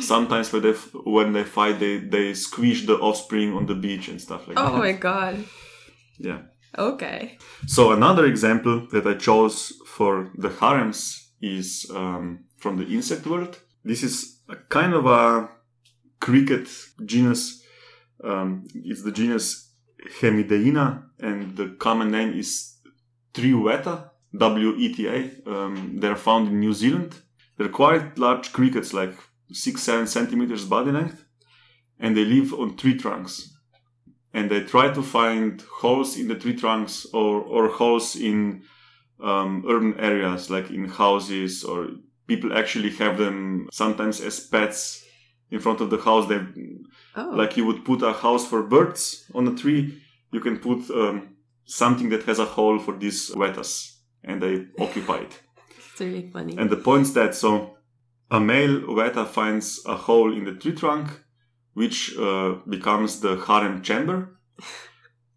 Sometimes 0.00 0.52
when 0.52 0.62
they 0.62 0.72
when 1.04 1.32
they 1.32 1.42
fight, 1.42 1.80
they 1.80 1.98
they 1.98 2.32
squish 2.34 2.86
the 2.86 2.94
offspring 2.94 3.54
on 3.54 3.66
the 3.66 3.74
beach 3.74 4.06
and 4.06 4.20
stuff 4.20 4.46
like 4.46 4.56
Oh 4.56 4.66
that. 4.66 4.72
Oh 4.72 4.78
my 4.78 4.92
god. 4.92 5.44
Yeah. 6.18 6.42
Okay. 6.78 7.38
So 7.66 7.92
another 7.92 8.24
example 8.24 8.86
that 8.92 9.06
I 9.06 9.14
chose 9.14 9.72
for 9.86 10.30
the 10.36 10.48
harems 10.48 11.32
is 11.40 11.90
um, 11.94 12.44
from 12.58 12.76
the 12.76 12.86
insect 12.86 13.26
world. 13.26 13.58
This 13.84 14.02
is 14.02 14.38
a 14.48 14.56
kind 14.56 14.94
of 14.94 15.06
a 15.06 15.50
cricket 16.20 16.68
genus. 17.04 17.62
Um, 18.24 18.66
it's 18.74 19.02
the 19.02 19.12
genus 19.12 19.70
Hemideina, 20.20 21.04
and 21.18 21.56
the 21.56 21.76
common 21.78 22.10
name 22.10 22.32
is 22.38 22.76
tree 23.34 23.52
weta, 23.52 24.10
W-E-T-A. 24.36 25.50
Um, 25.50 25.98
they're 26.00 26.16
found 26.16 26.48
in 26.48 26.60
New 26.60 26.72
Zealand. 26.72 27.16
They're 27.58 27.68
quite 27.68 28.18
large 28.18 28.52
crickets, 28.52 28.94
like 28.94 29.14
six, 29.52 29.82
seven 29.82 30.06
centimeters 30.06 30.64
body 30.64 30.90
length, 30.90 31.24
and 31.98 32.16
they 32.16 32.24
live 32.24 32.54
on 32.54 32.76
tree 32.76 32.96
trunks 32.96 33.52
and 34.34 34.50
they 34.50 34.62
try 34.62 34.90
to 34.92 35.02
find 35.02 35.62
holes 35.80 36.16
in 36.16 36.28
the 36.28 36.34
tree 36.34 36.54
trunks 36.56 37.06
or, 37.12 37.40
or 37.42 37.68
holes 37.68 38.16
in 38.16 38.62
um, 39.20 39.64
urban 39.68 39.94
areas 40.00 40.50
like 40.50 40.70
in 40.70 40.86
houses 40.88 41.64
or 41.64 41.88
people 42.26 42.56
actually 42.56 42.90
have 42.90 43.18
them 43.18 43.68
sometimes 43.72 44.20
as 44.20 44.40
pets 44.40 45.04
in 45.50 45.60
front 45.60 45.80
of 45.80 45.90
the 45.90 45.98
house 45.98 46.28
they 46.28 46.40
Oh. 47.14 47.30
like 47.34 47.58
you 47.58 47.66
would 47.66 47.84
put 47.84 48.00
a 48.02 48.12
house 48.14 48.46
for 48.48 48.62
birds 48.62 49.30
on 49.34 49.46
a 49.46 49.54
tree 49.54 50.00
you 50.32 50.40
can 50.40 50.56
put 50.58 50.90
um, 50.90 51.36
something 51.66 52.08
that 52.08 52.22
has 52.24 52.38
a 52.38 52.46
hole 52.46 52.78
for 52.78 52.96
these 52.96 53.30
wetas 53.34 53.98
and 54.24 54.40
they 54.42 54.64
occupy 54.80 55.18
it 55.18 55.40
it's 55.76 56.00
really 56.00 56.30
funny. 56.32 56.56
and 56.56 56.70
the 56.70 56.76
point's 56.76 57.12
that 57.12 57.34
so 57.34 57.76
a 58.30 58.40
male 58.40 58.80
weta 58.96 59.26
finds 59.26 59.82
a 59.84 59.94
hole 59.94 60.32
in 60.32 60.44
the 60.44 60.54
tree 60.54 60.72
trunk, 60.72 61.10
which 61.74 62.16
uh, 62.18 62.56
becomes 62.68 63.20
the 63.20 63.36
harem 63.36 63.82
chamber. 63.82 64.38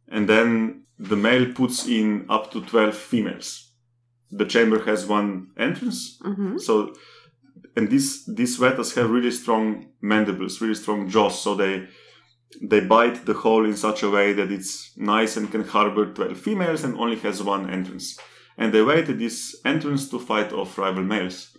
And 0.08 0.30
then 0.30 0.84
the 0.98 1.16
male 1.16 1.52
puts 1.54 1.88
in 1.88 2.26
up 2.30 2.52
to 2.52 2.62
12 2.62 2.96
females. 2.96 3.72
The 4.32 4.46
chamber 4.46 4.84
has 4.86 5.06
one 5.06 5.52
entrance. 5.58 6.20
Mm-hmm. 6.24 6.58
So, 6.58 6.94
and 7.76 7.90
these, 7.90 8.26
these 8.26 8.60
wetas 8.60 8.96
have 8.96 9.10
really 9.10 9.32
strong 9.32 9.88
mandibles, 10.02 10.62
really 10.62 10.76
strong 10.76 11.10
jaws. 11.10 11.42
So 11.42 11.56
they, 11.56 11.88
they 12.62 12.82
bite 12.82 13.26
the 13.26 13.34
hole 13.34 13.66
in 13.66 13.76
such 13.76 14.04
a 14.04 14.10
way 14.10 14.34
that 14.34 14.52
it's 14.52 14.92
nice 14.98 15.38
and 15.38 15.52
can 15.52 15.64
harbor 15.64 16.14
12 16.14 16.38
females 16.38 16.84
and 16.84 16.98
only 16.98 17.18
has 17.18 17.44
one 17.44 17.70
entrance. 17.70 18.18
And 18.58 18.74
they 18.74 18.82
wait 18.82 19.10
at 19.10 19.20
this 19.20 19.56
entrance 19.66 20.10
to 20.10 20.20
fight 20.20 20.54
off 20.54 20.78
rival 20.78 21.04
males. 21.04 21.58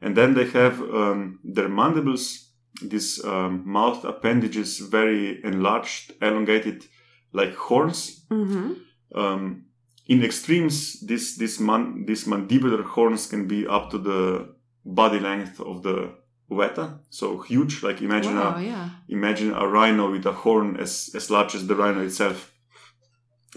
And 0.00 0.16
then 0.16 0.34
they 0.34 0.46
have 0.50 0.80
um, 0.80 1.40
their 1.42 1.68
mandibles, 1.68 2.45
these 2.82 3.24
um, 3.24 3.62
mouth 3.66 4.04
appendages, 4.04 4.78
very 4.78 5.42
enlarged, 5.44 6.12
elongated, 6.20 6.84
like 7.32 7.54
horns. 7.54 8.24
Mm-hmm. 8.30 8.72
Um, 9.14 9.64
in 10.08 10.22
extremes, 10.22 11.00
this 11.00 11.36
this 11.36 11.58
man, 11.60 12.04
these 12.06 12.24
mandibular 12.26 12.84
horns 12.84 13.26
can 13.26 13.46
be 13.48 13.66
up 13.66 13.90
to 13.90 13.98
the 13.98 14.54
body 14.84 15.18
length 15.20 15.60
of 15.60 15.82
the 15.82 16.12
weta, 16.50 16.98
so 17.10 17.38
huge. 17.38 17.82
Like 17.82 18.02
imagine 18.02 18.36
Wow, 18.36 18.56
a 18.56 18.62
yeah. 18.62 18.90
imagine 19.08 19.52
a 19.52 19.66
rhino 19.66 20.10
with 20.12 20.26
a 20.26 20.32
horn 20.32 20.76
as, 20.76 21.10
as 21.14 21.30
large 21.30 21.54
as 21.56 21.66
the 21.66 21.74
rhino 21.74 22.02
itself. 22.04 22.52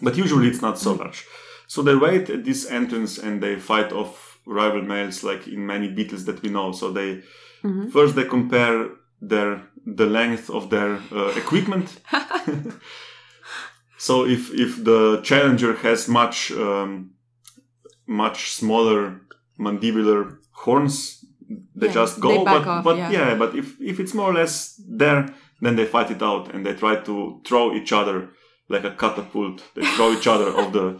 But 0.02 0.18
usually 0.18 0.48
it's 0.48 0.62
not 0.62 0.80
so 0.80 0.94
large. 0.94 1.26
So 1.68 1.84
they 1.84 1.96
wait 1.96 2.30
at 2.30 2.46
this 2.46 2.66
entrance 2.72 3.18
and 3.20 3.44
they 3.44 3.58
fight 3.60 3.92
off 3.92 4.40
rival 4.46 4.82
males 4.82 5.24
like 5.24 5.48
in 5.48 5.66
many 5.68 5.88
beetles 5.90 6.26
that 6.26 6.42
we 6.42 6.50
know. 6.50 6.72
So 6.72 6.92
they 6.92 7.22
Mhm. 7.64 7.92
first 7.92 8.16
they 8.16 8.26
compare 8.26 8.90
their 9.22 9.62
the 9.86 10.06
length 10.06 10.50
of 10.50 10.70
their 10.70 11.00
uh, 11.12 11.34
equipment. 11.36 12.00
so 13.98 14.26
if 14.26 14.52
if 14.54 14.84
the 14.84 15.22
challenger 15.24 15.76
has 15.76 16.08
much 16.08 16.52
um, 16.52 17.12
much 18.08 18.52
smaller 18.52 19.22
mandibular 19.60 20.38
horns, 20.52 21.26
they 21.76 21.88
Yeah, 21.88 21.94
just 21.94 22.20
go. 22.20 22.30
they 22.30 22.44
but 22.44 22.68
off, 22.68 22.84
but 22.84 22.98
yeah. 22.98 23.12
yeah, 23.12 23.36
but 23.36 23.56
if 23.56 23.76
if 23.82 24.00
it's 24.00 24.14
more 24.14 24.30
or 24.32 24.34
less 24.34 24.82
there, 24.88 25.34
then 25.62 25.76
they 25.76 25.86
fight 25.86 26.12
it 26.12 26.22
out 26.22 26.54
and 26.54 26.66
they 26.66 26.74
try 26.74 26.96
to 26.96 27.42
throw 27.46 27.74
each 27.76 27.92
other 27.92 28.30
like 28.70 28.84
a 28.86 28.92
catapult. 28.92 29.64
They 29.76 29.86
throw 29.96 30.12
each 30.14 30.28
other 30.28 30.50
off 30.58 30.72
the 30.72 31.00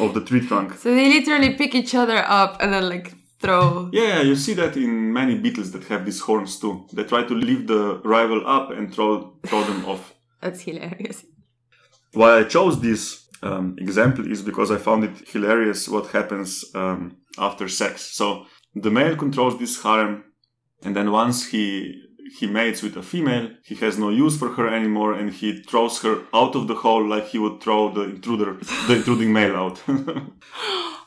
of 0.00 0.12
the 0.14 0.20
tree 0.24 0.46
trunk. 0.46 0.72
So 0.74 0.94
they 0.94 1.08
literally 1.08 1.54
pick 1.54 1.74
each 1.74 1.94
other 1.94 2.16
up 2.26 2.60
and 2.60 2.72
then 2.72 2.88
like 2.88 3.14
throw. 3.44 3.90
Yeah, 3.92 4.22
you 4.22 4.36
see 4.36 4.54
that 4.54 4.76
in 4.76 5.12
many 5.12 5.34
beetles 5.38 5.70
that 5.72 5.84
have 5.84 6.04
these 6.04 6.20
horns 6.20 6.58
too. 6.58 6.86
They 6.92 7.04
try 7.04 7.22
to 7.24 7.34
lift 7.34 7.66
the 7.66 8.00
rival 8.04 8.46
up 8.46 8.70
and 8.70 8.92
throw 8.92 9.36
throw 9.46 9.62
them 9.64 9.84
off. 9.92 10.14
That's 10.40 10.60
hilarious. 10.60 11.24
Why 12.12 12.38
I 12.40 12.44
chose 12.44 12.80
this 12.80 13.28
um, 13.42 13.76
example 13.78 14.30
is 14.30 14.42
because 14.42 14.70
I 14.70 14.78
found 14.78 15.04
it 15.04 15.28
hilarious 15.28 15.88
what 15.88 16.06
happens 16.08 16.64
um, 16.74 17.16
after 17.38 17.68
sex. 17.68 18.02
So 18.18 18.46
the 18.74 18.90
male 18.90 19.16
controls 19.16 19.58
this 19.58 19.82
harem, 19.82 20.24
and 20.84 20.94
then 20.96 21.10
once 21.10 21.46
he 21.46 22.02
he 22.38 22.46
mates 22.46 22.82
with 22.82 22.96
a 22.96 23.02
female, 23.02 23.50
he 23.64 23.74
has 23.76 23.98
no 23.98 24.08
use 24.08 24.36
for 24.38 24.48
her 24.54 24.68
anymore, 24.68 25.12
and 25.12 25.30
he 25.32 25.62
throws 25.62 26.00
her 26.02 26.22
out 26.32 26.54
of 26.56 26.68
the 26.68 26.74
hole 26.74 27.06
like 27.06 27.26
he 27.28 27.38
would 27.38 27.60
throw 27.60 27.92
the 27.92 28.02
intruder, 28.02 28.54
the 28.88 28.96
intruding 28.96 29.32
male 29.32 29.56
out. 29.56 29.82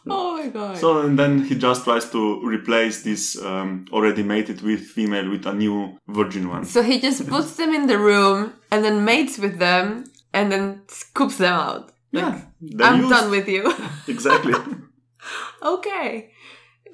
Oh 0.09 0.37
my 0.37 0.47
god. 0.47 0.77
so 0.77 1.01
and 1.01 1.19
then 1.19 1.43
he 1.43 1.55
just 1.55 1.83
tries 1.83 2.09
to 2.11 2.39
replace 2.47 3.03
this 3.03 3.37
um, 3.43 3.85
already 3.91 4.23
mated 4.23 4.61
with 4.61 4.79
female 4.79 5.29
with 5.29 5.45
a 5.45 5.53
new 5.53 5.99
virgin 6.07 6.47
one. 6.47 6.63
So 6.63 6.81
he 6.81 7.01
just 7.01 7.27
puts 7.27 7.57
them 7.57 7.73
in 7.73 7.87
the 7.87 7.97
room 7.99 8.53
and 8.71 8.85
then 8.85 9.03
mates 9.03 9.37
with 9.37 9.59
them 9.59 10.05
and 10.33 10.49
then 10.49 10.81
scoops 10.87 11.37
them 11.39 11.51
out. 11.53 11.91
Like, 12.13 12.23
Yeah, 12.23 12.41
I'm 12.87 12.99
used. 13.01 13.09
done 13.09 13.31
with 13.31 13.49
you. 13.49 13.73
exactly. 14.07 14.53
okay. 15.61 16.31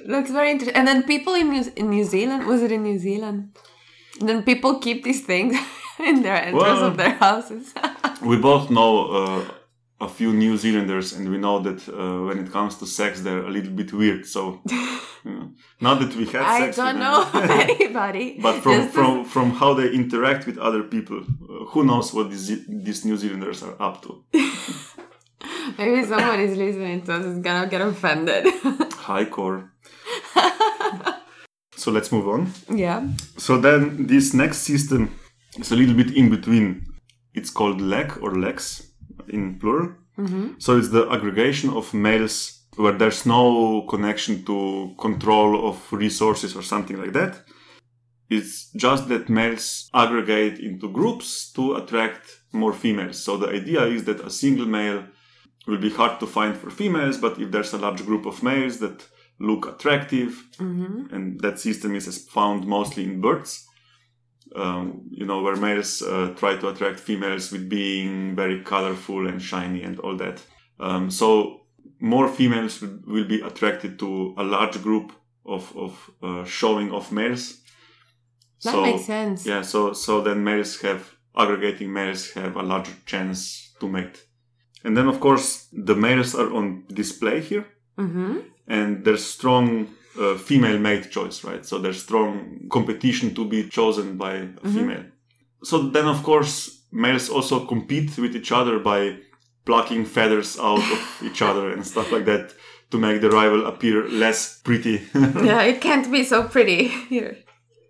That's 0.08 0.32
very 0.32 0.50
interesting. 0.51 0.75
And 0.75 0.88
then 0.88 1.03
people 1.03 1.36
in 1.36 1.50
New, 1.51 1.63
in 1.75 1.89
New 1.92 2.03
Zealand, 2.06 2.48
was 2.48 2.63
it 2.63 2.72
in 2.72 2.82
New 2.82 2.98
Zealand? 2.98 3.56
Then 4.20 4.44
people 4.44 4.79
keep 4.79 5.03
these 5.03 5.25
things 5.25 5.55
in 6.00 6.22
their 6.22 6.35
entrance 6.35 6.61
Well- 6.64 6.83
of 6.85 6.98
their 6.98 7.14
houses. 7.16 7.74
we 8.22 8.38
both 8.38 8.70
know 8.70 9.07
uh, 9.07 9.44
a 10.01 10.07
few 10.07 10.33
New 10.33 10.57
Zealanders, 10.57 11.14
and 11.14 11.29
we 11.29 11.38
know 11.38 11.59
that 11.59 11.88
uh, 11.90 12.25
when 12.27 12.38
it 12.40 12.51
comes 12.51 12.75
to 12.77 12.85
sex, 12.85 13.22
they're 13.22 13.46
a 13.46 13.50
little 13.50 13.72
bit 13.72 13.92
weird. 13.94 14.25
So, 14.25 14.61
you 15.25 15.31
know, 15.35 15.51
not 15.81 16.00
that 16.01 16.16
we 16.16 16.25
had 16.25 16.42
I 16.42 16.72
don't 16.72 17.00
know 17.00 17.29
anybody. 17.33 18.40
but 18.42 18.61
from 18.61 18.74
Just 18.74 18.94
from 18.94 19.25
from 19.25 19.51
how 19.51 19.74
they 19.74 19.90
interact 19.92 20.46
with 20.46 20.57
other 20.57 20.83
people, 20.83 21.20
uh, 21.22 21.66
who 21.72 21.83
knows 21.85 22.14
what 22.14 22.29
these 22.29 22.48
these 22.68 23.05
New 23.05 23.18
Zealanders 23.18 23.64
are 23.64 23.75
up 23.81 24.01
to? 24.03 24.24
Maybe 25.77 26.03
someone 26.05 26.40
is 26.40 26.57
listening 26.57 27.01
to 27.05 27.14
us 27.16 27.25
is 27.25 27.40
gonna 27.40 27.68
get 27.68 27.81
offended. 27.81 28.46
High 28.94 29.25
core. 29.25 29.72
So 31.83 31.91
let's 31.91 32.13
move 32.13 32.29
on. 32.29 32.41
yeah. 32.69 33.05
So 33.37 33.57
then 33.57 34.07
this 34.07 34.33
next 34.33 34.59
system 34.59 35.13
is 35.57 35.69
a 35.69 35.75
little 35.75 35.96
bit 35.96 36.15
in 36.15 36.29
between. 36.29 36.85
It's 37.33 37.50
called 37.50 37.81
lek 37.81 38.22
or 38.24 38.31
leks 38.35 38.87
in 39.27 39.59
plural. 39.59 39.89
Mm-hmm. 40.17 40.59
So 40.59 40.77
it's 40.77 40.89
the 40.89 41.09
aggregation 41.09 41.69
of 41.72 41.93
males 41.93 42.61
where 42.77 42.93
there's 42.93 43.25
no 43.25 43.85
connection 43.89 44.46
to 44.46 44.96
control 44.98 45.67
of 45.67 45.77
resources 45.91 46.55
or 46.55 46.61
something 46.61 46.98
like 46.98 47.11
that. 47.19 47.41
It's 48.29 48.72
just 48.72 49.09
that 49.09 49.27
males 49.27 49.89
aggregate 49.93 50.59
into 50.59 50.87
groups 50.89 51.51
to 51.51 51.75
attract 51.75 52.25
more 52.53 52.72
females. 52.72 53.22
So 53.22 53.35
the 53.35 53.50
idea 53.50 53.83
is 53.83 54.05
that 54.05 54.22
a 54.22 54.29
single 54.29 54.67
male 54.67 55.03
will 55.67 55.79
be 55.79 55.89
hard 55.89 56.22
to 56.22 56.27
find 56.27 56.55
for 56.55 56.69
females, 56.69 57.17
but 57.17 57.41
if 57.41 57.51
there's 57.51 57.74
a 57.74 57.77
large 57.77 58.05
group 58.05 58.25
of 58.25 58.41
males 58.41 58.77
that 58.79 59.05
look 59.39 59.67
attractive, 59.67 60.48
and 61.11 61.39
that 61.41 61.59
system 61.59 61.96
is 61.96 62.25
found 62.27 62.65
mostly 62.65 63.03
in 63.03 63.22
birds, 63.22 63.67
um, 64.55 65.01
you 65.11 65.25
know, 65.25 65.41
where 65.41 65.55
males 65.55 66.01
uh, 66.01 66.33
try 66.37 66.55
to 66.55 66.69
attract 66.69 67.00
females 67.00 67.51
with 67.51 67.69
being 67.69 68.35
very 68.35 68.61
colorful 68.63 69.27
and 69.27 69.41
shiny 69.41 69.83
and 69.83 70.00
all 70.00 70.15
that. 70.17 70.41
Um, 70.79 71.09
so 71.09 71.61
more 72.00 72.27
females 72.27 72.81
will, 72.81 73.25
be 73.25 73.41
attracted 73.41 73.98
to 74.00 74.33
a 74.37 74.43
large 74.43 74.81
group 74.81 75.13
of, 75.46 75.75
of 75.75 76.11
uh, 76.22 76.43
showing 76.46 76.91
of 76.91 77.11
males. 77.11 77.61
That 78.63 78.81
makes 78.81 79.05
sense. 79.05 79.46
Yeah, 79.46 79.61
so 79.61 79.93
so 79.93 80.22
then 80.22 80.43
males 80.43 80.79
have 80.81 81.15
aggregating 81.35 81.91
males 81.91 82.31
have 82.31 82.55
a 82.55 82.63
larger 82.63 82.93
chance 83.05 83.74
to 83.79 83.89
mate. 83.89 84.24
And 84.83 84.96
then 84.96 85.07
of 85.07 85.19
course 85.19 85.67
the 85.74 85.96
males 85.96 86.35
are 86.35 86.53
on 86.53 86.85
display 86.87 87.41
here 87.41 87.65
Mm-hmm. 87.98 88.40
and 88.68 89.06
there's 89.06 89.24
strong 89.24 89.88
uh, 90.20 90.36
female 90.36 90.79
mate 90.79 91.12
choice, 91.12 91.44
right? 91.44 91.66
So 91.66 91.77
there's 91.77 92.01
strong 92.01 92.68
competition 92.72 93.36
to 93.36 93.46
be 93.46 93.70
chosen 93.70 94.18
by 94.18 94.34
a 94.64 94.70
female. 94.70 95.06
So 95.64 95.90
then, 95.90 96.06
of 96.06 96.24
course, 96.24 96.84
males 96.92 97.29
also 97.29 97.66
compete 97.66 98.18
with 98.18 98.36
each 98.36 98.51
other 98.51 98.79
by 98.79 99.18
plucking 99.66 100.06
feathers 100.06 100.60
out 100.60 100.79
of 100.79 101.22
each 101.24 101.42
other 101.42 101.72
and 101.72 101.86
stuff 101.86 102.12
like 102.12 102.25
that 102.25 102.53
to 102.92 102.98
make 102.98 103.22
the 103.22 103.29
rival 103.29 103.66
appear 103.66 104.08
less 104.10 104.60
pretty. 104.60 105.01
yeah, 105.16 105.62
it 105.62 105.82
can't 105.82 106.12
be 106.12 106.24
so 106.24 106.44
pretty. 106.44 106.88
Here, 106.88 107.38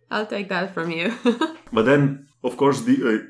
I'll 0.09 0.27
take 0.27 0.49
that 0.49 0.73
from 0.73 0.91
you. 0.91 1.13
but 1.73 1.85
then, 1.85 2.27
of 2.43 2.57
course, 2.57 2.81
the, 2.81 2.95
uh, 3.03 3.27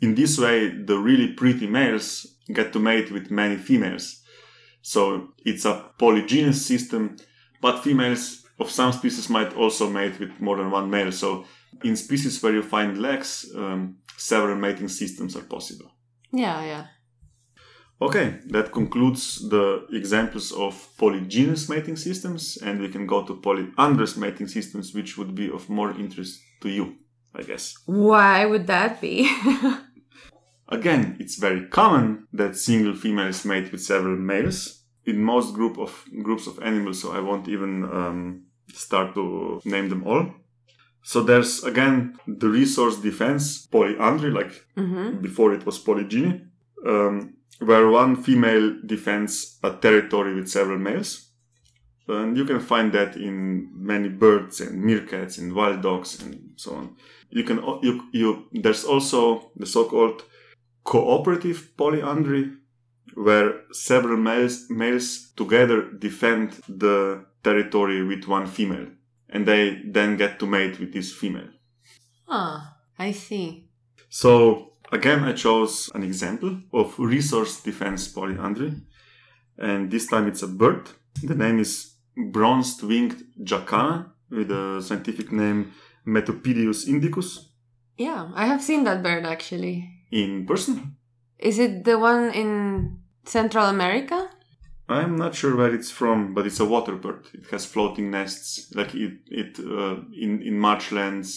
in 0.00 0.14
this 0.14 0.38
way, 0.38 0.68
the 0.68 0.98
really 0.98 1.28
pretty 1.32 1.66
males 1.66 2.26
get 2.52 2.72
to 2.72 2.78
mate 2.78 3.10
with 3.10 3.30
many 3.30 3.56
females. 3.56 4.20
So 4.84 5.28
it's 5.46 5.64
a 5.64 5.90
polygynous 5.98 6.56
system, 6.56 7.16
but 7.62 7.82
females 7.82 8.44
of 8.58 8.70
some 8.70 8.92
species 8.92 9.30
might 9.30 9.56
also 9.56 9.88
mate 9.88 10.20
with 10.20 10.38
more 10.40 10.58
than 10.58 10.70
one 10.70 10.90
male. 10.90 11.10
So 11.10 11.46
in 11.82 11.96
species 11.96 12.42
where 12.42 12.52
you 12.52 12.62
find 12.62 12.98
leks, 12.98 13.46
um, 13.56 13.96
several 14.18 14.56
mating 14.56 14.88
systems 14.88 15.36
are 15.36 15.42
possible. 15.42 15.90
yeah, 16.32 16.62
yeah. 16.64 16.86
Okay, 18.02 18.40
that 18.48 18.72
concludes 18.72 19.48
the 19.48 19.86
examples 19.92 20.52
of 20.52 20.74
polygynous 20.98 21.70
mating 21.70 21.96
systems, 21.96 22.58
and 22.58 22.80
we 22.80 22.88
can 22.88 23.06
go 23.06 23.24
to 23.24 23.36
polyandrous 23.36 24.18
mating 24.18 24.48
systems, 24.48 24.92
which 24.92 25.16
would 25.16 25.34
be 25.34 25.48
of 25.48 25.70
more 25.70 25.92
interest 25.92 26.42
to 26.60 26.68
you, 26.68 26.96
I 27.34 27.42
guess. 27.42 27.74
Why 27.86 28.44
would 28.44 28.66
that 28.66 29.00
be? 29.00 29.30
Again, 30.68 31.16
it's 31.20 31.36
very 31.36 31.66
common 31.66 32.26
that 32.32 32.56
single 32.56 32.94
females 32.94 33.44
mate 33.44 33.70
with 33.70 33.82
several 33.82 34.16
males 34.16 34.82
in 35.04 35.22
most 35.22 35.54
group 35.54 35.78
of 35.78 36.04
groups 36.22 36.46
of 36.46 36.58
animals. 36.62 37.02
So 37.02 37.12
I 37.12 37.20
won't 37.20 37.48
even 37.48 37.84
um, 37.84 38.44
start 38.72 39.14
to 39.14 39.60
name 39.64 39.88
them 39.88 40.06
all. 40.06 40.32
So 41.02 41.22
there's 41.22 41.62
again 41.64 42.18
the 42.26 42.48
resource 42.48 42.96
defense 42.96 43.66
polyandry, 43.66 44.30
like 44.30 44.64
mm-hmm. 44.76 45.20
before 45.20 45.52
it 45.52 45.66
was 45.66 45.78
polygyny, 45.78 46.40
um, 46.86 47.34
where 47.58 47.88
one 47.88 48.16
female 48.16 48.78
defends 48.86 49.58
a 49.62 49.70
territory 49.72 50.34
with 50.34 50.48
several 50.48 50.78
males. 50.78 51.28
And 52.08 52.36
you 52.36 52.44
can 52.44 52.60
find 52.60 52.92
that 52.92 53.16
in 53.16 53.70
many 53.74 54.08
birds 54.08 54.60
and 54.60 54.82
meerkats 54.82 55.38
and 55.38 55.54
wild 55.54 55.82
dogs 55.82 56.22
and 56.22 56.52
so 56.56 56.74
on. 56.74 56.96
You 57.30 57.44
can 57.44 57.58
you 57.82 58.02
you 58.12 58.48
there's 58.52 58.84
also 58.84 59.50
the 59.56 59.66
so-called 59.66 60.22
cooperative 60.84 61.76
polyandry, 61.76 62.52
where 63.14 63.62
several 63.72 64.16
males, 64.16 64.66
males 64.70 65.32
together 65.36 65.90
defend 65.90 66.52
the 66.68 67.24
territory 67.42 68.04
with 68.04 68.26
one 68.26 68.46
female. 68.46 68.88
And 69.28 69.46
they 69.46 69.82
then 69.84 70.16
get 70.16 70.38
to 70.38 70.46
mate 70.46 70.78
with 70.78 70.92
this 70.92 71.12
female. 71.12 71.48
Ah, 72.28 72.76
I 72.98 73.12
see. 73.12 73.68
So 74.08 74.74
again, 74.92 75.24
I 75.24 75.32
chose 75.32 75.90
an 75.94 76.04
example 76.04 76.60
of 76.72 76.98
resource 76.98 77.60
defense 77.60 78.06
polyandry. 78.08 78.74
And 79.58 79.90
this 79.90 80.06
time 80.06 80.28
it's 80.28 80.42
a 80.42 80.48
bird. 80.48 80.90
The 81.22 81.34
name 81.34 81.58
is 81.58 81.94
bronze-winged 82.16 83.24
jacana 83.42 84.12
with 84.30 84.50
a 84.50 84.80
scientific 84.82 85.32
name 85.32 85.72
Metopidius 86.06 86.86
indicus 86.86 87.50
Yeah, 87.96 88.30
I 88.34 88.46
have 88.46 88.62
seen 88.62 88.84
that 88.84 89.02
bird 89.02 89.24
actually. 89.24 89.93
In 90.22 90.46
person. 90.46 90.96
Is 91.38 91.58
it 91.58 91.84
the 91.84 91.98
one 91.98 92.30
in 92.32 92.48
Central 93.24 93.66
America? 93.66 94.18
I'm 94.88 95.16
not 95.16 95.34
sure 95.34 95.56
where 95.56 95.74
it's 95.74 95.90
from, 95.90 96.34
but 96.34 96.46
it's 96.46 96.60
a 96.60 96.64
water 96.74 96.94
bird. 97.04 97.22
It 97.32 97.46
has 97.50 97.64
floating 97.66 98.10
nests, 98.10 98.72
like 98.74 98.94
it, 98.94 99.12
it 99.42 99.58
uh, 99.58 99.96
in 100.24 100.42
in 100.48 100.58
marshlands 100.58 101.28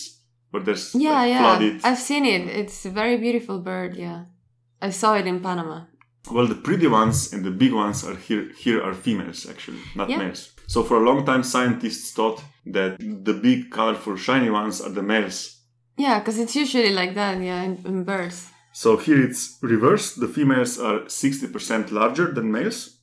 where 0.52 0.64
there's 0.64 0.94
Yeah, 0.94 1.12
like, 1.22 1.30
yeah. 1.32 1.42
flooded. 1.42 1.76
I've 1.84 1.98
seen 2.10 2.26
it. 2.26 2.44
It's 2.62 2.86
a 2.86 2.90
very 3.02 3.18
beautiful 3.18 3.60
bird, 3.60 3.96
yeah. 3.96 4.26
I 4.82 4.92
saw 4.92 5.16
it 5.16 5.26
in 5.28 5.40
Panama. 5.40 5.80
Well, 6.32 6.48
the 6.48 6.62
pretty 6.68 6.88
ones 6.88 7.34
and 7.34 7.44
the 7.44 7.52
big 7.64 7.74
ones 7.74 8.04
are 8.04 8.18
here. 8.28 8.52
Here 8.64 8.80
are 8.84 8.94
females, 8.94 9.46
actually, 9.50 9.82
not 9.96 10.10
Yeah. 10.10 10.20
males. 10.20 10.52
So 10.68 10.84
for 10.84 10.98
a 10.98 11.06
long 11.10 11.26
time, 11.26 11.44
scientists 11.44 12.12
thought 12.14 12.44
that 12.74 13.00
the 13.00 13.34
big, 13.34 13.60
colorful, 13.72 14.18
shiny 14.18 14.50
ones 14.50 14.82
are 14.82 14.94
the 14.94 15.04
males. 15.04 15.38
Yeah, 15.98 16.20
because 16.20 16.38
it's 16.44 16.56
usually 16.56 16.92
like 17.02 17.14
that, 17.16 17.42
yeah, 17.42 17.64
in, 17.64 17.78
in 17.86 18.04
birds. 18.04 18.52
So 18.78 18.96
here 18.98 19.20
it's 19.28 19.58
reversed. 19.64 20.20
The 20.20 20.28
females 20.28 20.78
are 20.80 21.00
60% 21.00 21.92
larger 21.92 22.32
than 22.32 22.52
males, 22.52 23.00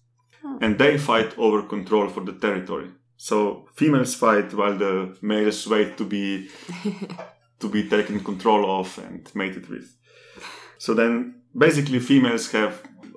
and 0.61 0.79
they 0.79 0.99
fight 0.99 1.37
over 1.37 1.63
control 1.63 2.09
for 2.09 2.23
the 2.25 2.35
territory. 2.35 2.91
So 3.17 3.67
females 3.75 4.15
fight 4.15 4.55
while 4.55 4.79
the 4.79 5.17
males 5.21 5.67
wait 5.67 5.97
to 5.97 6.05
be 6.05 6.49
to 7.61 7.69
be 7.69 7.89
taken 7.89 8.21
control 8.21 8.63
of 8.81 8.99
and 8.99 9.29
mated 9.35 9.69
with. 9.69 9.87
So 10.79 10.95
then, 10.95 11.43
basically, 11.65 11.99
females 11.99 12.53
have 12.53 12.75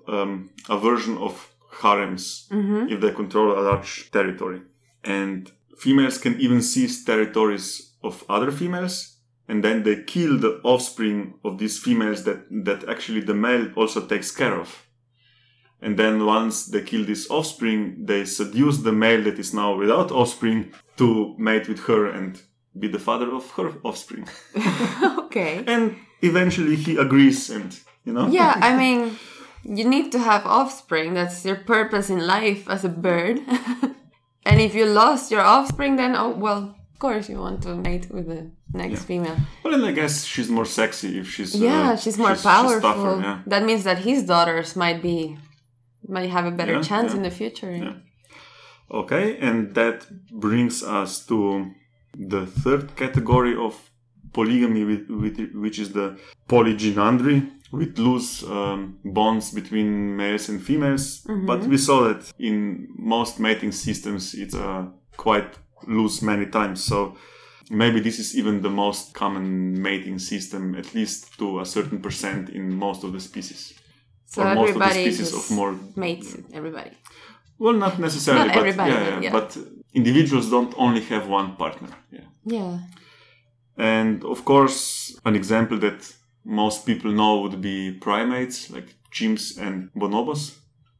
um, 0.07 0.49
a 0.67 0.77
version 0.79 1.15
of 1.17 1.33
harems 1.81 2.47
Mm-hmm. 2.49 2.89
if 2.93 3.01
they 3.01 3.11
control 3.11 3.51
a 3.51 3.61
large 3.69 4.09
territory, 4.09 4.61
and 5.03 5.51
females 5.77 6.17
can 6.17 6.39
even 6.39 6.61
seize 6.61 7.05
territories 7.05 7.93
of 8.01 8.23
other 8.27 8.51
females 8.51 9.16
and 9.47 9.63
then 9.63 9.83
they 9.83 10.03
kill 10.03 10.37
the 10.37 10.59
offspring 10.63 11.35
of 11.43 11.57
these 11.57 11.79
females 11.79 12.23
that, 12.25 12.45
that 12.65 12.87
actually 12.89 13.21
the 13.21 13.33
male 13.33 13.71
also 13.75 14.05
takes 14.05 14.31
care 14.31 14.59
of. 14.59 14.87
And 15.81 15.97
then 15.97 16.25
once 16.25 16.65
they 16.65 16.81
kill 16.81 17.05
this 17.05 17.29
offspring, 17.29 18.05
they 18.05 18.25
seduce 18.25 18.79
the 18.79 18.91
male 18.91 19.23
that 19.23 19.39
is 19.39 19.53
now 19.53 19.75
without 19.75 20.11
offspring 20.11 20.73
to 20.97 21.35
mate 21.37 21.69
with 21.69 21.79
her 21.81 22.07
and 22.07 22.41
be 22.77 22.87
the 22.87 22.99
father 22.99 23.33
of 23.33 23.49
her 23.51 23.73
offspring. 23.83 24.27
okay. 25.19 25.63
And 25.67 25.97
eventually 26.21 26.75
he 26.75 26.97
agrees 26.97 27.49
and, 27.49 27.79
you 28.03 28.13
know. 28.13 28.27
Yeah, 28.27 28.53
I 28.55 28.75
mean, 28.81 29.17
you 29.63 29.87
need 29.87 30.11
to 30.13 30.19
have 30.19 30.45
offspring. 30.45 31.13
That's 31.13 31.45
your 31.45 31.57
purpose 31.57 32.09
in 32.09 32.25
life 32.25 32.67
as 32.69 32.83
a 32.83 32.89
bird. 32.89 33.39
and 34.45 34.61
if 34.61 34.73
you 34.73 34.85
lost 34.85 35.31
your 35.31 35.41
offspring, 35.41 35.95
then, 35.95 36.15
oh, 36.15 36.29
well, 36.29 36.76
of 36.97 37.01
course 37.01 37.29
you 37.29 37.37
want 37.37 37.61
to 37.61 37.75
mate 37.75 38.09
with 38.09 38.25
the 38.25 38.49
next 38.73 39.03
female. 39.03 39.37
Well, 39.63 39.75
and 39.75 39.85
I 39.85 39.91
guess 39.91 40.23
she's 40.25 40.49
more 40.49 40.65
sexy 40.65 41.19
if 41.19 41.27
she's. 41.29 41.53
uh, 41.53 41.63
Yeah, 41.63 41.95
she's 41.95 42.17
more 42.17 42.33
she's 42.33 42.41
powerful. 42.41 42.81
tougher, 42.81 43.19
yeah. 43.21 43.39
That 43.45 43.63
means 43.69 43.83
that 43.83 43.99
his 43.99 44.23
daughters 44.23 44.75
might 44.75 44.99
be, 45.03 45.37
might 46.07 46.31
have 46.31 46.45
a 46.47 46.51
better 46.59 46.77
Yeah, 46.77 46.81
chance 46.81 47.11
yeah. 47.11 47.17
in 47.17 47.23
the 47.23 47.29
future. 47.29 47.71
Yeah. 47.75 47.93
Okay, 48.89 49.37
and 49.47 49.75
that 49.75 50.07
brings 50.31 50.81
us 50.81 51.23
to 51.27 51.69
the 52.17 52.47
third 52.47 52.95
category 52.95 53.55
of 53.55 53.73
polygamy, 54.33 54.83
with, 54.83 55.07
with, 55.21 55.37
which 55.53 55.77
is 55.77 55.89
the 55.93 56.17
polygynandry, 56.49 57.37
with 57.71 57.95
loose 57.99 58.41
um, 58.43 58.97
bonds 59.03 59.51
between 59.51 60.15
males 60.17 60.49
and 60.49 60.63
females. 60.63 61.21
But 61.45 61.61
we 61.67 61.77
saw 61.77 61.97
that 62.07 62.33
in 62.39 62.87
most 62.97 63.39
mating 63.39 63.71
systems, 63.71 64.33
it's 64.33 64.55
uh, 64.55 64.85
quite 65.15 65.59
loose 65.85 66.21
many 66.21 66.45
times. 66.45 66.83
So 66.83 67.17
maybe 67.69 67.99
this 67.99 68.19
is 68.19 68.37
even 68.37 68.61
the 68.61 68.69
most 68.69 69.13
common 69.13 69.81
mating 69.81 70.19
system, 70.19 70.75
at 70.75 70.93
least 70.95 71.37
to 71.39 71.59
a 71.59 71.65
certain 71.65 71.99
percent 71.99 72.49
in 72.49 72.73
most 72.75 73.03
of 73.03 73.13
the 73.13 73.19
species. 73.19 73.73
So 74.25 74.41
or 74.41 74.55
most 74.55 74.57
of 74.73 74.79
the 74.79 74.85
everybody 74.85 75.11
species 75.11 75.33
of 75.33 75.51
more 75.55 75.75
mates 75.95 76.35
everybody. 76.53 76.91
well, 77.59 77.73
not 77.73 77.97
necessarily, 77.99 78.47
Not 78.47 78.53
but 78.55 78.59
everybody, 78.59 78.91
yeah, 78.91 79.09
yeah, 79.09 79.19
yeah. 79.21 79.31
but 79.31 79.57
individuals 79.93 80.49
don't 80.49 80.73
only 80.77 81.01
have 81.01 81.27
one 81.27 81.55
partner. 81.55 81.89
Yeah. 82.11 82.27
Yeah. 82.45 82.79
And 83.77 84.23
of 84.25 84.43
course, 84.45 85.17
an 85.25 85.35
example 85.35 85.77
that 85.79 86.13
most 86.43 86.85
people 86.85 87.11
know 87.11 87.41
would 87.41 87.61
be 87.61 87.91
primates 87.91 88.69
like 88.69 88.95
chimps 89.11 89.57
and 89.57 89.89
bonobos. 89.95 90.57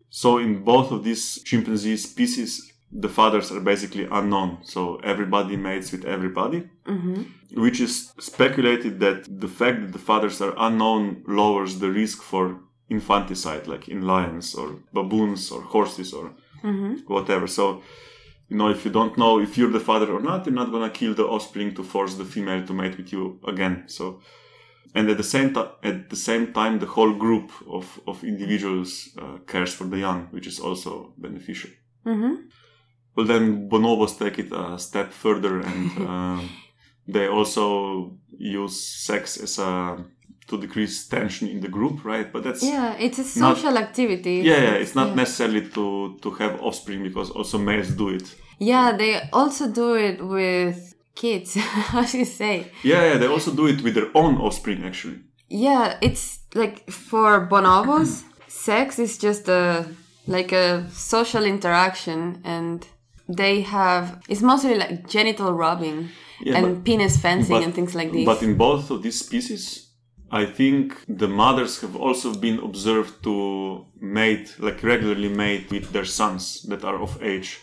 So 0.09 0.37
in 0.37 0.63
both 0.63 0.91
of 0.91 1.03
these 1.03 1.41
chimpanzee 1.43 1.97
species, 1.97 2.71
the 2.91 3.10
fathers 3.10 3.52
are 3.52 3.60
basically 3.60 4.08
unknown. 4.12 4.58
So 4.63 4.97
everybody 5.04 5.58
mates 5.58 5.91
with 5.91 6.06
everybody, 6.06 6.69
hmm 6.86 7.21
which 7.56 7.80
is 7.80 8.12
speculated 8.19 9.00
that 9.00 9.26
the 9.43 9.47
fact 9.47 9.82
that 9.82 9.93
the 9.93 10.06
fathers 10.10 10.41
are 10.41 10.54
unknown 10.58 11.23
lowers 11.28 11.80
the 11.80 11.89
risk 11.89 12.21
for 12.21 12.60
infanticide, 12.89 13.67
like 13.67 13.88
in 13.88 14.02
lions 14.02 14.56
or 14.56 14.67
baboons 14.93 15.52
or 15.52 15.62
horses 15.62 16.13
or 16.13 16.34
hmm 16.62 16.95
whatever. 17.08 17.47
So, 17.47 17.82
you 18.50 18.58
know, 18.58 18.69
if 18.69 18.86
you 18.86 18.91
don't 18.91 19.17
know 19.17 19.39
if 19.39 19.58
you're 19.58 19.71
the 19.71 19.86
father 19.91 20.12
or 20.12 20.21
not, 20.21 20.45
you're 20.45 20.56
not 20.63 20.71
gonna 20.71 20.89
kill 20.89 21.13
the 21.13 21.26
offspring 21.36 21.73
to 21.76 21.84
force 21.84 22.15
the 22.15 22.26
female 22.26 22.65
to 22.65 22.73
mate 22.73 22.97
with 22.97 23.12
you 23.13 23.39
again. 23.47 23.84
So, 23.88 24.21
and 24.95 25.10
at 25.10 25.17
the 25.17 25.30
same 25.36 25.54
time, 25.54 25.69
at 25.84 26.10
the 26.10 26.15
same 26.15 26.54
time, 26.54 26.80
the 26.80 26.91
whole 26.95 27.13
group 27.26 27.52
of 27.78 27.86
of 28.08 28.23
individuals 28.23 29.10
uh, 29.21 29.38
cares 29.52 29.73
for 29.73 29.86
the 29.88 30.00
young, 30.00 30.28
which 30.32 30.47
is 30.47 30.60
also 30.60 31.13
beneficial. 31.17 31.71
hmm 32.04 32.36
Well, 33.17 33.25
then 33.25 33.67
bonobos 33.67 34.17
take 34.19 34.38
it 34.38 34.51
a 34.51 34.77
step 34.77 35.12
further, 35.12 35.60
and 35.62 35.91
uh, 36.08 36.39
they 37.08 37.27
also 37.27 38.12
use 38.38 38.80
sex 39.06 39.38
as 39.38 39.58
a 39.60 39.97
to 40.47 40.58
decrease 40.58 41.08
tension 41.10 41.47
in 41.49 41.60
the 41.60 41.67
group, 41.67 42.06
right? 42.06 42.32
But 42.32 42.43
that's 42.43 42.63
Yeah, 42.63 42.95
it's 42.99 43.17
a 43.19 43.39
Not- 43.39 43.58
social 43.58 43.77
activity. 43.77 44.36
yeah, 44.45 44.62
yeah, 44.62 44.82
it's 44.84 44.95
not 44.95 45.08
yeah. 45.08 45.15
necessarily 45.15 45.62
to 45.69 46.17
to 46.21 46.30
have 46.39 46.62
offspring 46.62 47.03
because 47.03 47.30
also 47.34 47.58
males 47.58 47.89
do 47.89 48.10
it. 48.10 48.36
Yeah, 48.60 48.97
they 48.97 49.19
also 49.34 49.67
do 49.67 49.95
it 49.95 50.21
with 50.21 50.77
kids. 51.15 51.56
How 51.91 52.03
do 52.03 52.17
you 52.17 52.25
say? 52.25 52.56
Yeah, 52.84 53.03
yeah, 53.10 53.17
they 53.19 53.27
also 53.27 53.51
do 53.51 53.67
it 53.67 53.82
with 53.84 53.93
their 53.95 54.10
own 54.13 54.38
offspring, 54.38 54.84
actually. 54.86 55.19
Yeah, 55.49 55.97
it's 56.01 56.39
like 56.56 56.89
for 56.91 57.47
bonobos, 57.49 58.23
sex 58.47 58.99
is 58.99 59.17
just 59.17 59.47
a 59.49 59.86
like 60.27 60.51
a 60.56 60.86
social 60.91 61.45
interaction, 61.45 62.41
and 62.43 62.86
they 63.29 63.61
have 63.61 64.21
it's 64.29 64.41
mostly 64.41 64.75
like 64.75 65.07
genital 65.07 65.51
rubbing 65.53 66.09
Yeah, 66.39 66.57
and 66.57 66.83
penis 66.85 67.17
fencing 67.17 67.55
but- 67.57 67.63
and 67.63 67.73
things 67.73 67.93
like 67.95 68.11
this. 68.11 68.25
But 68.25 68.41
in 68.43 68.55
both 68.57 68.91
of 68.91 69.01
these 69.01 69.19
species, 69.19 69.63
I 70.31 70.45
think 70.45 70.93
the 71.07 71.27
mothers 71.27 71.81
have 71.81 71.95
also 71.95 72.33
been 72.33 72.59
observed 72.59 73.23
to 73.23 73.85
mate, 73.99 74.55
like 74.59 74.83
regularly 74.83 75.29
mate 75.29 75.71
with 75.71 75.91
their 75.93 76.05
sons 76.05 76.63
that 76.69 76.83
are 76.83 76.99
of 77.01 77.17
age, 77.23 77.59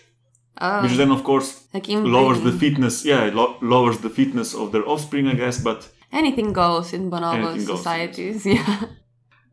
oh, 0.60 0.82
which 0.82 0.96
then, 0.96 1.10
of 1.10 1.22
course, 1.24 1.50
like 1.74 1.86
lowers 1.88 2.40
the 2.40 2.52
fitness. 2.52 3.04
Yeah, 3.04 3.30
lo- 3.34 3.56
lowers 3.60 3.98
the 3.98 4.10
fitness 4.10 4.54
of 4.54 4.72
their 4.72 4.86
offspring, 4.88 5.28
I 5.28 5.34
guess. 5.34 5.58
But 5.62 5.88
anything 6.10 6.52
goes 6.52 6.92
in 6.94 7.10
bonobo 7.10 7.34
Anything 7.34 7.66
goes, 7.66 7.78
societies. 7.78 8.44
Yeah. 8.56 8.80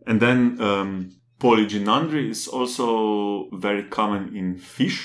and 0.07 0.19
then 0.19 0.57
um, 0.61 1.11
polygynandry 1.39 2.29
is 2.29 2.47
also 2.47 3.49
very 3.53 3.83
common 3.83 4.35
in 4.35 4.57
fish. 4.57 4.99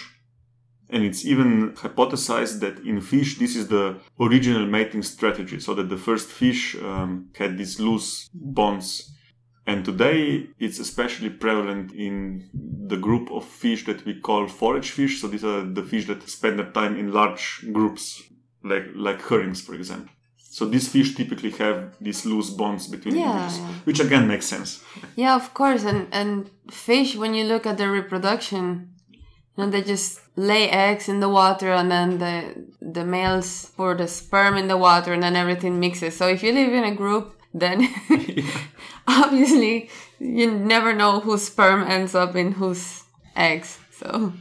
And 0.89 1.03
it's 1.05 1.25
even 1.27 1.73
hypothesized 1.73 2.61
that 2.61 2.79
in 2.87 3.01
fish, 3.01 3.39
this 3.39 3.57
is 3.57 3.67
the 3.69 3.99
original 4.21 4.67
mating 4.67 5.03
strategy, 5.03 5.59
so 5.61 5.75
that 5.75 5.89
the 5.89 5.97
first 5.97 6.29
fish 6.29 6.77
um, 6.77 7.29
had 7.37 7.59
these 7.59 7.81
loose 7.81 8.29
bonds. 8.33 9.13
And 9.67 9.85
today, 9.85 10.47
it's 10.61 10.79
especially 10.79 11.29
prevalent 11.31 11.93
in 11.93 12.49
the 12.87 12.97
group 12.97 13.33
of 13.33 13.45
fish 13.45 13.85
that 13.87 14.05
we 14.05 14.21
call 14.21 14.47
forage 14.47 14.91
fish. 14.91 15.21
So 15.21 15.27
these 15.27 15.45
are 15.45 15.65
the 15.65 15.83
fish 15.83 16.07
that 16.07 16.29
spend 16.29 16.61
their 16.61 16.71
time 16.71 16.97
in 16.97 17.13
large 17.13 17.65
groups, 17.73 18.23
like 18.63 18.87
like 18.95 19.21
herrings, 19.29 19.61
for 19.61 19.75
example. 19.75 20.11
So 20.37 20.67
these 20.67 20.89
fish 20.89 21.17
typically 21.17 21.51
have 21.51 21.97
these 22.01 22.25
loose 22.25 22.51
bonds 22.51 22.87
between 22.87 23.17
Yeah, 23.17 23.33
individuals, 23.33 23.59
yeah. 23.59 23.75
which 23.85 24.01
again 24.01 24.27
makes 24.29 24.47
sense. 24.47 24.83
Yeah, 25.17 25.35
of 25.35 25.53
course. 25.53 25.85
And 25.85 26.07
and 26.13 26.49
fish, 26.71 27.17
when 27.17 27.35
you 27.35 27.45
look 27.45 27.67
at 27.67 27.77
their 27.77 27.91
reproduction, 27.91 28.95
know, 29.57 29.71
they 29.71 29.83
just 29.83 30.21
lay 30.37 30.69
eggs 30.69 31.09
in 31.09 31.21
the 31.21 31.29
water, 31.29 31.73
and 31.73 31.91
then 31.91 32.19
the 32.19 32.67
the 32.81 33.05
males 33.05 33.73
pour 33.77 33.95
the 33.95 34.09
sperm 34.09 34.57
in 34.57 34.69
the 34.69 34.77
water, 34.77 35.13
and 35.13 35.23
then 35.23 35.37
everything 35.37 35.81
mixes. 35.81 36.17
So 36.17 36.29
if 36.29 36.43
you 36.43 36.53
live 36.53 36.73
in 36.73 36.85
a 36.85 36.95
group, 36.95 37.35
then 37.55 37.89
obviously 39.09 39.91
you 40.19 40.51
never 40.51 40.95
know 40.95 41.21
whose 41.21 41.45
sperm 41.45 41.83
ends 41.83 42.15
up 42.15 42.37
in 42.37 42.53
whose 42.53 43.03
eggs. 43.35 43.79
So, 43.93 44.33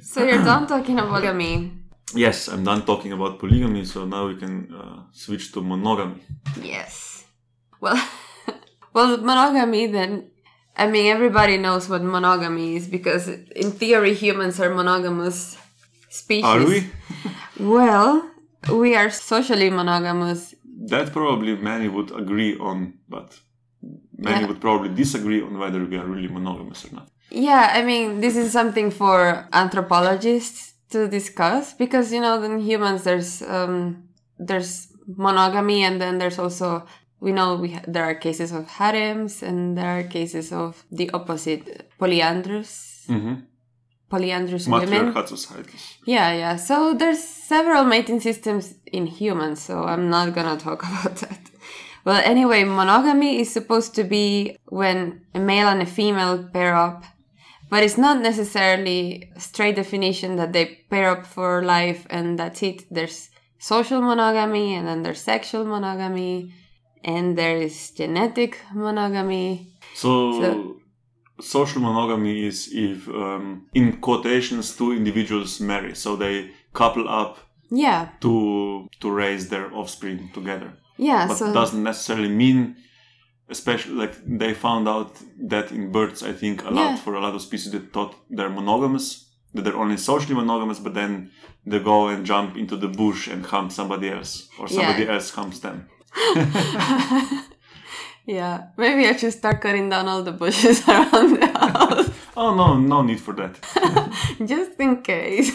so 0.00 0.24
you're 0.24 0.44
done 0.52 0.66
talking 0.66 0.98
about 0.98 1.08
polygamy. 1.10 1.72
Yes, 2.14 2.48
I'm 2.48 2.64
done 2.64 2.84
talking 2.84 3.12
about 3.12 3.38
polygamy, 3.38 3.84
so 3.84 4.04
now 4.04 4.28
we 4.28 4.36
can 4.36 4.74
uh, 4.74 5.02
switch 5.12 5.52
to 5.52 5.62
monogamy. 5.62 6.22
Yes. 6.60 7.24
Well, 7.80 7.96
well, 8.92 9.16
monogamy 9.16 9.86
then. 9.86 10.31
I 10.76 10.86
mean, 10.90 11.06
everybody 11.06 11.56
knows 11.58 11.88
what 11.88 12.02
monogamy 12.02 12.76
is 12.76 12.86
because, 12.88 13.28
in 13.28 13.70
theory, 13.72 14.14
humans 14.14 14.58
are 14.60 14.74
monogamous 14.74 15.58
species. 16.08 16.44
Are 16.44 16.64
we? 16.64 16.86
Well, 17.60 18.28
we 18.72 18.96
are 18.96 19.10
socially 19.10 19.70
monogamous. 19.70 20.54
That 20.88 21.12
probably 21.12 21.54
many 21.56 21.88
would 21.88 22.10
agree 22.10 22.56
on, 22.58 22.94
but 23.08 23.38
many 24.18 24.40
Yeah. 24.40 24.46
would 24.48 24.60
probably 24.60 24.88
disagree 24.88 25.42
on 25.42 25.58
whether 25.58 25.84
we 25.84 25.96
are 25.96 26.06
really 26.06 26.28
monogamous 26.28 26.84
or 26.86 26.94
not. 26.94 27.08
Yeah, 27.30 27.70
I 27.78 27.82
mean, 27.82 28.20
this 28.20 28.36
is 28.36 28.50
something 28.52 28.90
for 28.90 29.46
anthropologists 29.52 30.72
to 30.90 31.08
discuss 31.08 31.74
because 31.74 32.12
you 32.12 32.20
know, 32.20 32.42
in 32.42 32.58
humans, 32.58 33.04
there's 33.04 33.42
um, 33.42 34.08
there's 34.38 34.88
monogamy, 35.16 35.84
and 35.84 36.00
then 36.00 36.18
there's 36.18 36.38
also 36.38 36.86
we 37.24 37.30
know 37.32 37.48
we 37.64 37.70
ha- 37.76 37.86
there 37.94 38.04
are 38.10 38.14
cases 38.26 38.50
of 38.58 38.64
harems, 38.78 39.42
and 39.48 39.58
there 39.78 39.90
are 39.98 40.02
cases 40.18 40.46
of 40.52 40.70
the 40.98 41.06
opposite, 41.18 41.64
polyandrous, 41.98 42.70
Mm-hmm. 43.08 43.34
polyandrous 44.10 44.68
women. 44.68 45.04
Societies. 45.26 45.84
Yeah, 46.06 46.32
yeah. 46.42 46.56
So 46.56 46.94
there's 46.94 47.22
several 47.52 47.84
mating 47.84 48.20
systems 48.20 48.74
in 48.92 49.06
humans, 49.06 49.58
so 49.62 49.74
I'm 49.84 50.08
not 50.10 50.34
gonna 50.34 50.58
talk 50.58 50.80
about 50.90 51.16
that. 51.24 51.40
Well, 52.04 52.20
anyway, 52.24 52.64
monogamy 52.64 53.40
is 53.40 53.52
supposed 53.52 53.94
to 53.94 54.04
be 54.04 54.56
when 54.80 54.98
a 55.34 55.38
male 55.40 55.68
and 55.68 55.80
a 55.82 55.86
female 55.86 56.36
pair 56.52 56.74
up, 56.74 57.04
but 57.70 57.82
it's 57.84 57.96
not 58.06 58.20
necessarily 58.20 59.30
a 59.36 59.40
straight 59.40 59.76
definition 59.76 60.36
that 60.36 60.52
they 60.52 60.64
pair 60.90 61.08
up 61.14 61.24
for 61.26 61.62
life 61.62 62.06
and 62.10 62.38
that's 62.38 62.62
it. 62.62 62.78
There's 62.90 63.30
social 63.58 64.00
monogamy 64.02 64.74
and 64.74 64.86
then 64.88 65.02
there's 65.04 65.20
sexual 65.20 65.64
monogamy 65.64 66.52
and 67.04 67.36
there 67.36 67.56
is 67.56 67.90
genetic 67.90 68.58
monogamy. 68.74 69.68
So, 69.94 70.10
So- 70.40 70.76
social 71.40 71.80
monogamy 71.82 72.46
is 72.46 72.68
if, 72.72 73.08
um, 73.08 73.66
in 73.74 73.86
quotations, 74.00 74.76
two 74.76 74.92
individuals 74.92 75.60
marry, 75.60 75.94
so 75.94 76.16
they 76.16 76.50
couple 76.72 77.08
up 77.08 77.38
Yeah, 77.70 78.08
to 78.20 78.88
to 79.00 79.10
raise 79.10 79.48
their 79.48 79.66
offspring 79.74 80.30
together. 80.34 80.70
yeah. 80.98 81.26
But 81.28 81.36
so 81.38 81.52
doesn't 81.52 81.82
necessarily 81.82 82.28
mean, 82.28 82.76
especially 83.48 83.94
like 84.02 84.14
they 84.38 84.54
found 84.54 84.86
out 84.88 85.10
that 85.50 85.70
in 85.72 85.90
birds, 85.92 86.22
I 86.22 86.32
think 86.32 86.62
a 86.64 86.70
lot 86.70 86.90
Yeah. 86.90 86.96
for 87.04 87.14
a 87.14 87.20
lot 87.20 87.34
of 87.34 87.42
species 87.42 87.72
that 87.72 87.92
thought 87.92 88.14
they're 88.36 88.54
monogamous, 88.60 89.06
that 89.54 89.62
they're 89.64 89.82
only 89.84 89.96
socially 89.96 90.34
monogamous, 90.34 90.78
but 90.78 90.94
then 90.94 91.30
they 91.66 91.78
go 91.92 92.08
and 92.08 92.24
jump 92.32 92.56
into 92.56 92.76
the 92.76 92.88
bush 92.88 93.28
and 93.32 93.44
hump 93.46 93.70
somebody 93.72 94.08
else, 94.16 94.48
or 94.58 94.66
Yeah. 94.68 94.76
somebody 94.76 95.04
else 95.14 95.30
humps 95.38 95.58
them. 95.60 95.78
Yeah, 98.24 98.68
maybe 98.76 99.06
I 99.08 99.16
should 99.16 99.32
start 99.32 99.60
cutting 99.60 99.88
down 99.88 100.06
all 100.06 100.22
the 100.22 100.32
bushes 100.32 100.86
around 100.88 101.40
the 101.40 101.46
house 101.58 102.08
Oh 102.36 102.54
no, 102.54 102.78
no 102.78 103.02
need 103.02 103.20
for 103.20 103.34
that. 103.34 103.58
just 104.46 104.78
in 104.78 105.02
case. 105.02 105.50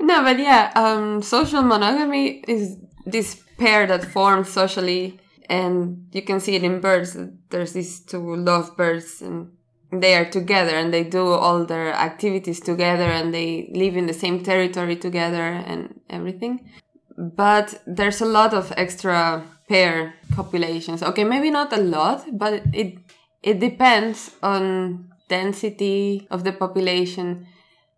no, 0.00 0.22
but 0.22 0.38
yeah, 0.38 0.72
um, 0.76 1.22
social 1.22 1.62
monogamy 1.62 2.44
is 2.48 2.76
this 3.04 3.42
pair 3.58 3.86
that 3.86 4.04
forms 4.04 4.48
socially, 4.48 5.18
and 5.50 6.06
you 6.12 6.22
can 6.22 6.40
see 6.40 6.54
it 6.54 6.64
in 6.64 6.80
birds. 6.80 7.16
There's 7.50 7.72
these 7.72 8.00
two 8.00 8.36
lovebirds, 8.36 9.20
and 9.20 9.50
they 9.92 10.14
are 10.14 10.24
together, 10.24 10.74
and 10.76 10.94
they 10.94 11.04
do 11.04 11.26
all 11.26 11.66
their 11.66 11.92
activities 11.92 12.60
together, 12.60 13.04
and 13.04 13.34
they 13.34 13.70
live 13.74 13.96
in 13.96 14.06
the 14.06 14.14
same 14.14 14.42
territory 14.42 14.96
together, 14.96 15.42
and 15.42 16.00
everything. 16.08 16.70
But 17.16 17.82
there's 17.86 18.20
a 18.20 18.26
lot 18.26 18.54
of 18.54 18.72
extra 18.76 19.44
pair 19.68 20.14
copulations. 20.34 21.02
Okay, 21.02 21.24
maybe 21.24 21.50
not 21.50 21.72
a 21.72 21.80
lot, 21.80 22.24
but 22.32 22.62
it 22.72 22.98
it 23.42 23.60
depends 23.60 24.30
on 24.42 25.12
density 25.28 26.26
of 26.30 26.44
the 26.44 26.52
population. 26.52 27.46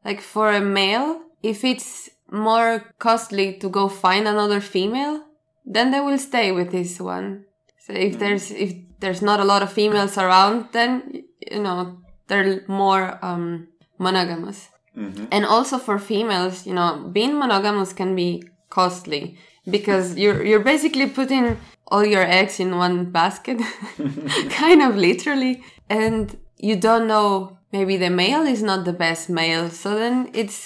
Like 0.04 0.20
for 0.20 0.50
a 0.52 0.60
male, 0.60 1.20
if 1.42 1.64
it's 1.64 2.10
more 2.30 2.84
costly 2.98 3.54
to 3.58 3.68
go 3.68 3.88
find 3.88 4.26
another 4.28 4.60
female, 4.60 5.22
then 5.64 5.90
they 5.90 6.00
will 6.00 6.18
stay 6.18 6.52
with 6.52 6.70
this 6.70 7.00
one. 7.00 7.44
So 7.78 7.92
if 7.92 8.18
there's 8.18 8.50
if 8.50 8.74
there's 9.00 9.22
not 9.22 9.40
a 9.40 9.44
lot 9.44 9.62
of 9.62 9.72
females 9.72 10.18
around, 10.18 10.68
then 10.72 11.24
you 11.40 11.62
know 11.62 11.98
they're 12.28 12.62
more 12.68 13.18
um, 13.22 13.68
monogamous. 13.98 14.68
And 15.30 15.44
also 15.44 15.76
for 15.78 15.98
females, 15.98 16.66
you 16.66 16.72
know, 16.72 17.10
being 17.12 17.38
monogamous 17.38 17.92
can 17.92 18.16
be 18.16 18.42
costly 18.76 19.24
because 19.76 20.06
you're 20.22 20.40
you're 20.48 20.66
basically 20.72 21.08
putting 21.18 21.44
all 21.92 22.04
your 22.14 22.26
eggs 22.40 22.56
in 22.64 22.70
one 22.86 22.96
basket, 23.18 23.58
kind 24.62 24.80
of 24.86 24.92
literally, 25.08 25.54
and 25.88 26.36
you 26.68 26.76
don't 26.86 27.06
know 27.06 27.58
maybe 27.72 27.96
the 27.96 28.10
male 28.10 28.44
is 28.54 28.62
not 28.62 28.84
the 28.84 28.96
best 29.06 29.24
male, 29.42 29.66
so 29.70 29.88
then 30.02 30.30
it's 30.42 30.58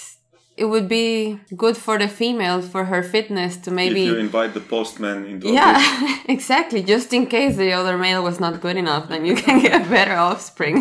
it 0.57 0.65
would 0.65 0.87
be 0.87 1.39
good 1.63 1.77
for 1.85 1.95
the 1.97 2.07
female 2.07 2.61
for 2.73 2.83
her 2.91 3.01
fitness 3.15 3.57
to 3.63 3.69
maybe 3.71 4.01
if 4.03 4.13
you 4.13 4.17
invite 4.29 4.53
the 4.53 4.65
postman 4.73 5.25
into 5.31 5.45
yeah, 5.59 5.77
exactly. 6.35 6.81
Just 6.93 7.09
in 7.13 7.23
case 7.37 7.55
the 7.55 7.71
other 7.79 7.97
male 7.97 8.21
was 8.29 8.39
not 8.45 8.53
good 8.65 8.77
enough, 8.83 9.03
then 9.11 9.25
you 9.29 9.35
can 9.35 9.57
get 9.69 9.89
better 9.89 10.15
offspring. 10.29 10.77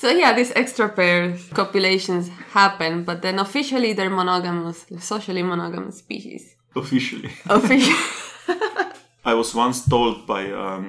So 0.00 0.06
yeah, 0.22 0.32
these 0.38 0.52
extra 0.62 0.88
pairs 0.98 1.36
copulations 1.60 2.24
happen, 2.58 2.92
but 3.08 3.18
then 3.22 3.36
officially 3.46 3.90
they're 3.96 4.16
monogamous, 4.22 4.78
socially 5.12 5.42
monogamous 5.42 5.96
species. 6.04 6.42
officially. 6.82 7.30
Officially. 7.58 7.96
I 9.30 9.34
was 9.34 9.54
once 9.54 9.78
told 9.94 10.26
by 10.26 10.42
um, 10.64 10.84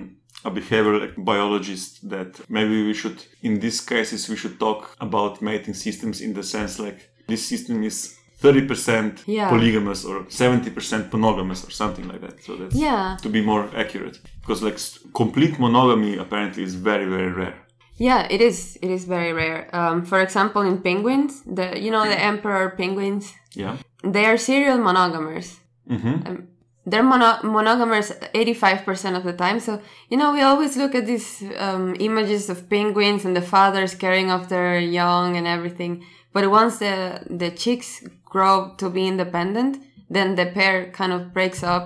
a 0.46 0.52
behavioral 0.52 1.12
biologist 1.18 1.92
that 2.14 2.32
maybe 2.50 2.76
we 2.90 2.94
should, 2.94 3.18
in 3.42 3.60
these 3.60 3.82
cases, 3.82 4.30
we 4.30 4.36
should 4.42 4.58
talk 4.60 4.96
about 5.08 5.42
mating 5.42 5.74
systems 5.74 6.22
in 6.22 6.34
the 6.34 6.44
sense 6.44 6.74
like 6.80 7.00
this 7.28 7.42
system 7.52 7.84
is 7.84 8.16
30% 8.42 9.24
Yeah. 9.28 9.50
polygamous 9.50 10.06
or 10.06 10.18
70% 10.30 11.12
monogamous 11.12 11.60
or 11.68 11.72
something 11.72 12.08
like 12.08 12.22
that. 12.22 12.36
So 12.46 12.56
that's 12.56 12.76
Yeah. 12.76 13.18
to 13.24 13.30
be 13.30 13.42
more 13.42 13.66
accurate. 13.76 14.18
Because 14.42 14.60
like 14.68 14.80
complete 15.14 15.60
monogamy 15.60 16.12
apparently 16.18 16.64
is 16.64 16.76
very, 16.76 17.06
very 17.06 17.32
rare. 17.42 17.58
Yeah, 18.00 18.28
it 18.32 18.42
is. 18.42 18.78
It 18.82 18.90
is 18.90 19.04
very 19.06 19.34
rare. 19.34 19.70
Um, 19.76 20.06
for 20.06 20.20
example, 20.22 20.62
in 20.62 20.82
penguins, 20.82 21.44
the 21.46 21.78
you 21.80 21.92
know 21.92 22.06
the 22.06 22.20
emperor 22.32 22.70
penguins, 22.78 23.34
Yeah. 23.56 23.76
they 24.04 24.26
are 24.26 24.38
serial 24.38 24.78
monogamers. 24.78 25.60
Mm-hmm. 25.90 26.46
they're 26.86 27.04
mono- 27.04 27.42
monogamous 27.44 28.12
85% 28.34 29.16
of 29.18 29.24
the 29.24 29.34
time 29.34 29.60
so 29.60 29.82
you 30.12 30.18
know 30.18 30.32
we 30.34 30.42
always 30.42 30.78
look 30.78 30.94
at 30.96 31.06
these 31.08 31.44
um, 31.58 31.96
images 32.00 32.50
of 32.50 32.70
penguins 32.70 33.26
and 33.26 33.36
the 33.36 33.42
fathers 33.42 33.96
caring 33.96 34.30
of 34.32 34.50
their 34.50 34.80
young 34.80 35.36
and 35.38 35.48
everything 35.48 35.94
but 36.34 36.44
once 36.60 36.78
the 36.78 36.96
the 37.42 37.50
chicks 37.64 37.90
grow 38.34 38.56
to 38.78 38.90
be 38.90 39.08
independent 39.08 39.74
then 40.16 40.36
the 40.36 40.46
pair 40.58 40.92
kind 41.00 41.12
of 41.12 41.34
breaks 41.34 41.64
up 41.64 41.86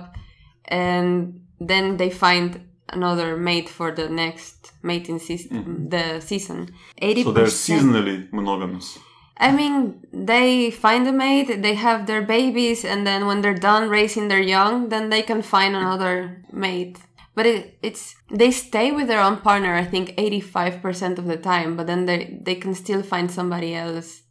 and 0.68 1.40
then 1.60 1.96
they 1.96 2.10
find 2.10 2.48
another 2.88 3.36
mate 3.36 3.68
for 3.68 3.90
the 3.90 4.08
next 4.08 4.72
mating 4.82 5.18
season 5.18 5.50
mm-hmm. 5.56 5.88
the 5.88 6.20
season 6.20 6.74
80% 7.00 7.24
So 7.24 7.32
they're 7.32 7.46
seasonally 7.46 8.32
monogamous. 8.32 8.98
I 9.36 9.50
mean, 9.50 10.06
they 10.12 10.70
find 10.70 11.08
a 11.08 11.12
mate, 11.12 11.62
they 11.62 11.74
have 11.74 12.06
their 12.06 12.22
babies, 12.22 12.84
and 12.84 13.04
then 13.04 13.26
when 13.26 13.40
they're 13.40 13.52
done 13.52 13.88
raising 13.88 14.28
their 14.28 14.40
young, 14.40 14.90
then 14.90 15.10
they 15.10 15.22
can 15.22 15.42
find 15.42 15.74
another 15.74 16.44
mate. 16.52 16.98
But 17.34 17.46
it, 17.46 17.78
it's 17.82 18.14
they 18.30 18.52
stay 18.52 18.92
with 18.92 19.08
their 19.08 19.20
own 19.20 19.38
partner. 19.38 19.74
I 19.74 19.84
think 19.84 20.14
eighty 20.18 20.40
five 20.40 20.80
percent 20.80 21.18
of 21.18 21.26
the 21.26 21.36
time, 21.36 21.76
but 21.76 21.88
then 21.88 22.06
they 22.06 22.38
they 22.42 22.54
can 22.54 22.74
still 22.74 23.02
find 23.02 23.28
somebody 23.28 23.74
else. 23.74 24.22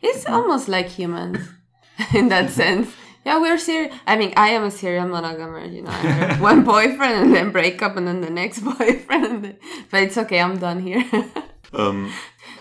It's 0.00 0.24
mm-hmm. 0.24 0.34
almost 0.34 0.68
like 0.68 0.86
humans 0.86 1.40
in 2.14 2.28
that 2.28 2.50
sense. 2.62 2.94
Yeah, 3.24 3.38
we're 3.40 3.58
serial. 3.58 3.90
I 4.06 4.16
mean, 4.16 4.32
I 4.36 4.48
am 4.50 4.64
a 4.64 4.70
serial 4.70 5.06
monogamer. 5.06 5.72
You 5.72 5.82
know, 5.82 5.90
I 5.90 5.94
have 5.94 6.40
one 6.50 6.64
boyfriend 6.64 7.14
and 7.22 7.34
then 7.34 7.52
break 7.52 7.80
up, 7.82 7.96
and 7.96 8.06
then 8.06 8.20
the 8.20 8.30
next 8.30 8.60
boyfriend. 8.70 9.24
And 9.26 9.44
then, 9.44 9.56
but 9.90 10.02
it's 10.02 10.18
okay. 10.18 10.40
I'm 10.40 10.58
done 10.58 10.80
here. 10.82 11.04
Um, 11.74 12.12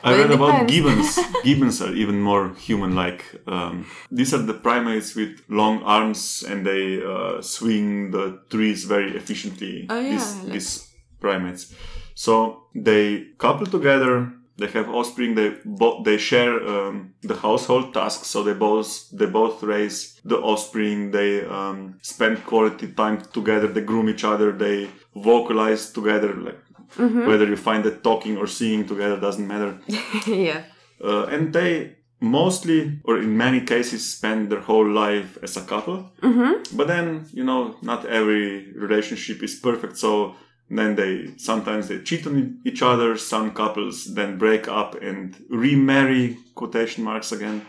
I 0.05 0.15
read 0.17 0.31
about 0.31 0.69
gibbons. 0.69 1.19
gibbons 1.43 1.81
are 1.81 1.93
even 1.93 2.21
more 2.21 2.53
human-like. 2.55 3.25
Um, 3.45 3.85
these 4.09 4.33
are 4.33 4.41
the 4.41 4.53
primates 4.53 5.15
with 5.15 5.41
long 5.49 5.83
arms, 5.83 6.45
and 6.47 6.65
they 6.65 7.03
uh, 7.03 7.41
swing 7.41 8.11
the 8.11 8.39
trees 8.49 8.85
very 8.85 9.11
efficiently. 9.17 9.87
Oh, 9.89 9.99
yeah, 9.99 10.11
these, 10.11 10.35
like- 10.43 10.53
these 10.53 10.87
primates. 11.19 11.75
So 12.15 12.67
they 12.73 13.25
couple 13.37 13.65
together, 13.67 14.31
they 14.57 14.67
have 14.67 14.89
offspring. 14.89 15.35
They 15.35 15.57
both 15.65 16.05
they 16.05 16.17
share 16.17 16.53
um, 16.67 17.13
the 17.21 17.35
household 17.35 17.93
tasks, 17.93 18.27
so 18.27 18.43
they 18.43 18.53
both 18.53 19.09
they 19.11 19.25
both 19.25 19.63
raise 19.63 20.19
the 20.23 20.37
offspring. 20.37 21.11
They 21.11 21.45
um, 21.45 21.99
spend 22.01 22.45
quality 22.45 22.91
time 22.91 23.21
together. 23.33 23.67
They 23.67 23.81
groom 23.81 24.09
each 24.09 24.23
other. 24.23 24.51
They 24.51 24.89
vocalize 25.15 25.91
together. 25.91 26.33
Like 26.33 26.59
whether 26.97 27.47
you 27.47 27.55
find 27.55 27.83
that 27.85 28.03
talking 28.03 28.37
or 28.37 28.47
singing 28.47 28.85
together 28.87 29.19
doesn't 29.19 29.47
matter. 29.47 29.79
yeah. 30.27 30.63
Uh, 31.03 31.25
and 31.25 31.53
they 31.53 31.95
mostly, 32.19 32.99
or 33.03 33.17
in 33.17 33.35
many 33.35 33.61
cases, 33.61 34.13
spend 34.13 34.51
their 34.51 34.61
whole 34.61 34.87
life 34.87 35.37
as 35.41 35.57
a 35.57 35.61
couple. 35.61 36.11
Mm-hmm. 36.21 36.77
But 36.77 36.87
then, 36.87 37.27
you 37.31 37.43
know, 37.43 37.75
not 37.81 38.05
every 38.05 38.71
relationship 38.73 39.41
is 39.41 39.55
perfect. 39.55 39.97
So 39.97 40.35
then 40.77 40.95
they 40.95 41.31
sometimes 41.37 41.87
they 41.87 41.99
cheat 41.99 42.27
on 42.27 42.59
each 42.65 42.81
other. 42.81 43.17
Some 43.17 43.51
couples 43.51 44.13
then 44.13 44.37
break 44.37 44.67
up 44.67 44.95
and 45.01 45.35
remarry 45.49 46.37
quotation 46.55 47.03
marks 47.03 47.31
again. 47.31 47.65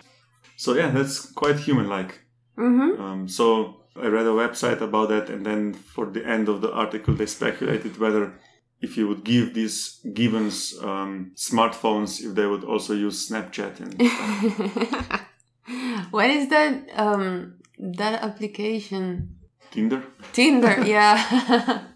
So 0.57 0.75
yeah, 0.75 0.91
that's 0.91 1.31
quite 1.33 1.59
human-like. 1.59 2.21
Mm-hmm. 2.57 3.03
Um, 3.03 3.29
so 3.29 3.83
I 3.97 4.07
read 4.07 4.27
a 4.27 4.31
website 4.31 4.81
about 4.81 5.09
that, 5.09 5.31
and 5.31 5.45
then 5.45 5.75
for 5.75 6.07
the 6.07 6.25
end 6.25 6.49
of 6.49 6.61
the 6.61 6.73
article, 6.73 7.15
they 7.15 7.27
speculated 7.27 7.99
whether 7.99 8.35
if 8.81 8.97
you 8.97 9.09
would 9.09 9.25
give 9.25 9.55
these 9.55 10.01
gibbons 10.13 10.75
um, 10.83 11.33
smartphones, 11.37 12.21
if 12.21 12.35
they 12.35 12.47
would 12.47 12.65
also 12.65 12.95
use 12.95 13.29
Snapchat 13.29 13.81
and 13.81 14.01
what 16.11 16.31
is 16.31 16.49
that? 16.49 16.89
Um, 16.97 17.55
that 17.79 18.23
application? 18.23 19.37
Tinder. 19.71 20.03
Tinder. 20.33 20.83
Yeah. 20.85 21.85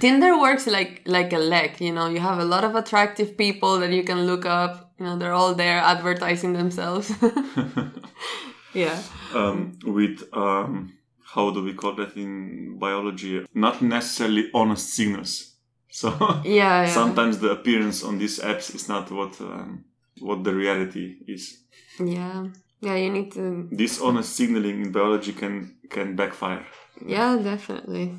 Tinder 0.00 0.38
works 0.38 0.66
like 0.66 1.02
like 1.06 1.32
a 1.32 1.38
lek. 1.38 1.80
You 1.80 1.92
know, 1.92 2.08
you 2.08 2.20
have 2.20 2.38
a 2.38 2.44
lot 2.44 2.64
of 2.64 2.74
attractive 2.74 3.36
people 3.36 3.78
that 3.80 3.92
you 3.92 4.02
can 4.04 4.26
look 4.26 4.44
up. 4.46 4.92
You 4.98 5.04
know, 5.06 5.16
they're 5.18 5.32
all 5.34 5.54
there 5.54 5.78
advertising 5.78 6.52
themselves. 6.54 7.12
yeah. 8.74 8.98
um, 9.34 9.78
with 9.84 10.22
um, 10.32 10.92
how 11.34 11.50
do 11.50 11.62
we 11.62 11.74
call 11.74 11.94
that 11.96 12.16
in 12.16 12.78
biology? 12.78 13.46
Not 13.54 13.82
necessarily 13.82 14.50
honest 14.54 14.90
signals. 14.94 15.52
So 15.96 16.10
Yeah. 16.44 16.82
yeah. 16.84 16.86
sometimes 16.92 17.38
the 17.38 17.50
appearance 17.52 18.04
on 18.04 18.18
these 18.18 18.38
apps 18.38 18.74
is 18.74 18.86
not 18.88 19.10
what 19.10 19.40
um, 19.40 19.84
what 20.20 20.44
the 20.44 20.52
reality 20.54 21.16
is. 21.26 21.64
Yeah. 21.98 22.48
Yeah, 22.82 22.96
you 22.96 23.10
need 23.10 23.32
to. 23.32 23.68
Dishonest 23.74 24.36
signaling 24.36 24.82
in 24.82 24.92
biology 24.92 25.32
can 25.32 25.76
can 25.88 26.14
backfire, 26.14 26.66
Yeah, 27.06 27.38
definitely. 27.42 28.12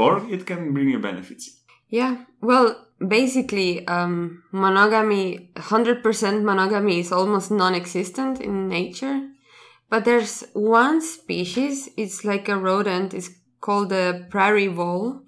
Or 0.00 0.26
it 0.34 0.46
can 0.46 0.72
bring 0.72 0.88
you 0.88 0.98
benefits. 0.98 1.60
Yeah. 1.88 2.24
Well, 2.40 2.86
basically, 3.06 3.86
um, 3.86 4.42
monogamy, 4.52 5.50
100% 5.56 6.42
monogamy 6.42 7.00
is 7.00 7.12
almost 7.12 7.50
non 7.50 7.74
existent 7.74 8.40
in 8.40 8.68
nature. 8.68 9.28
But 9.90 10.04
there's 10.04 10.44
one 10.52 11.02
species, 11.02 11.88
it's 11.96 12.24
like 12.24 12.48
a 12.48 12.56
rodent, 12.56 13.12
it's 13.12 13.30
called 13.60 13.88
the 13.88 14.26
prairie 14.30 14.68
vole. 14.68 15.22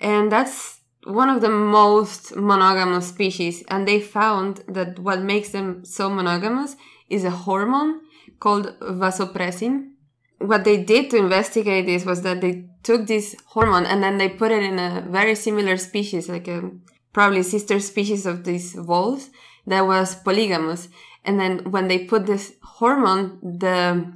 And 0.00 0.30
that's 0.30 0.80
one 1.04 1.30
of 1.30 1.40
the 1.40 1.50
most 1.50 2.34
monogamous 2.34 3.06
species. 3.06 3.62
And 3.68 3.86
they 3.86 4.00
found 4.00 4.64
that 4.66 4.98
what 4.98 5.22
makes 5.22 5.50
them 5.50 5.84
so 5.84 6.10
monogamous 6.10 6.74
is 7.08 7.24
a 7.24 7.30
hormone 7.30 8.00
called 8.40 8.76
vasopressin. 8.80 9.92
What 10.40 10.64
they 10.64 10.82
did 10.82 11.10
to 11.10 11.18
investigate 11.18 11.86
this 11.86 12.04
was 12.04 12.22
that 12.22 12.40
they 12.40 12.64
took 12.82 13.06
this 13.06 13.36
hormone 13.46 13.84
and 13.84 14.02
then 14.02 14.18
they 14.18 14.28
put 14.28 14.50
it 14.50 14.62
in 14.62 14.78
a 14.78 15.04
very 15.06 15.34
similar 15.34 15.76
species, 15.76 16.28
like 16.28 16.48
a 16.48 16.70
probably 17.12 17.42
sister 17.42 17.78
species 17.80 18.26
of 18.26 18.44
these 18.44 18.74
voles 18.74 19.30
that 19.66 19.86
was 19.86 20.14
polygamous. 20.14 20.88
And 21.24 21.38
then 21.38 21.70
when 21.70 21.88
they 21.88 22.04
put 22.04 22.26
this 22.26 22.54
hormone, 22.62 23.38
the 23.42 24.12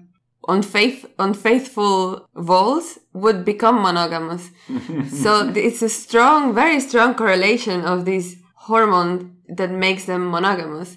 unfaith, 0.48 1.06
unfaithful 1.18 2.26
voles 2.34 2.98
would 3.12 3.44
become 3.44 3.82
monogamous. 3.82 4.50
so 5.10 5.52
it's 5.54 5.82
a 5.82 5.88
strong, 5.88 6.54
very 6.54 6.80
strong 6.80 7.14
correlation 7.14 7.82
of 7.82 8.04
this 8.04 8.36
hormone 8.54 9.36
that 9.48 9.70
makes 9.70 10.06
them 10.06 10.30
monogamous. 10.30 10.96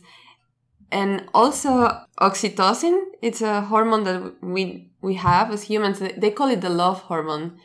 And 0.91 1.23
also 1.33 1.69
oxytocin, 2.21 2.95
it's 3.21 3.41
a 3.41 3.61
hormone 3.61 4.03
that 4.05 4.33
we 4.41 4.89
we 5.01 5.15
have 5.15 5.51
as 5.51 5.63
humans. 5.63 5.99
They 5.99 6.31
call 6.31 6.49
it 6.49 6.61
the 6.61 6.69
love 6.69 7.01
hormone 7.01 7.59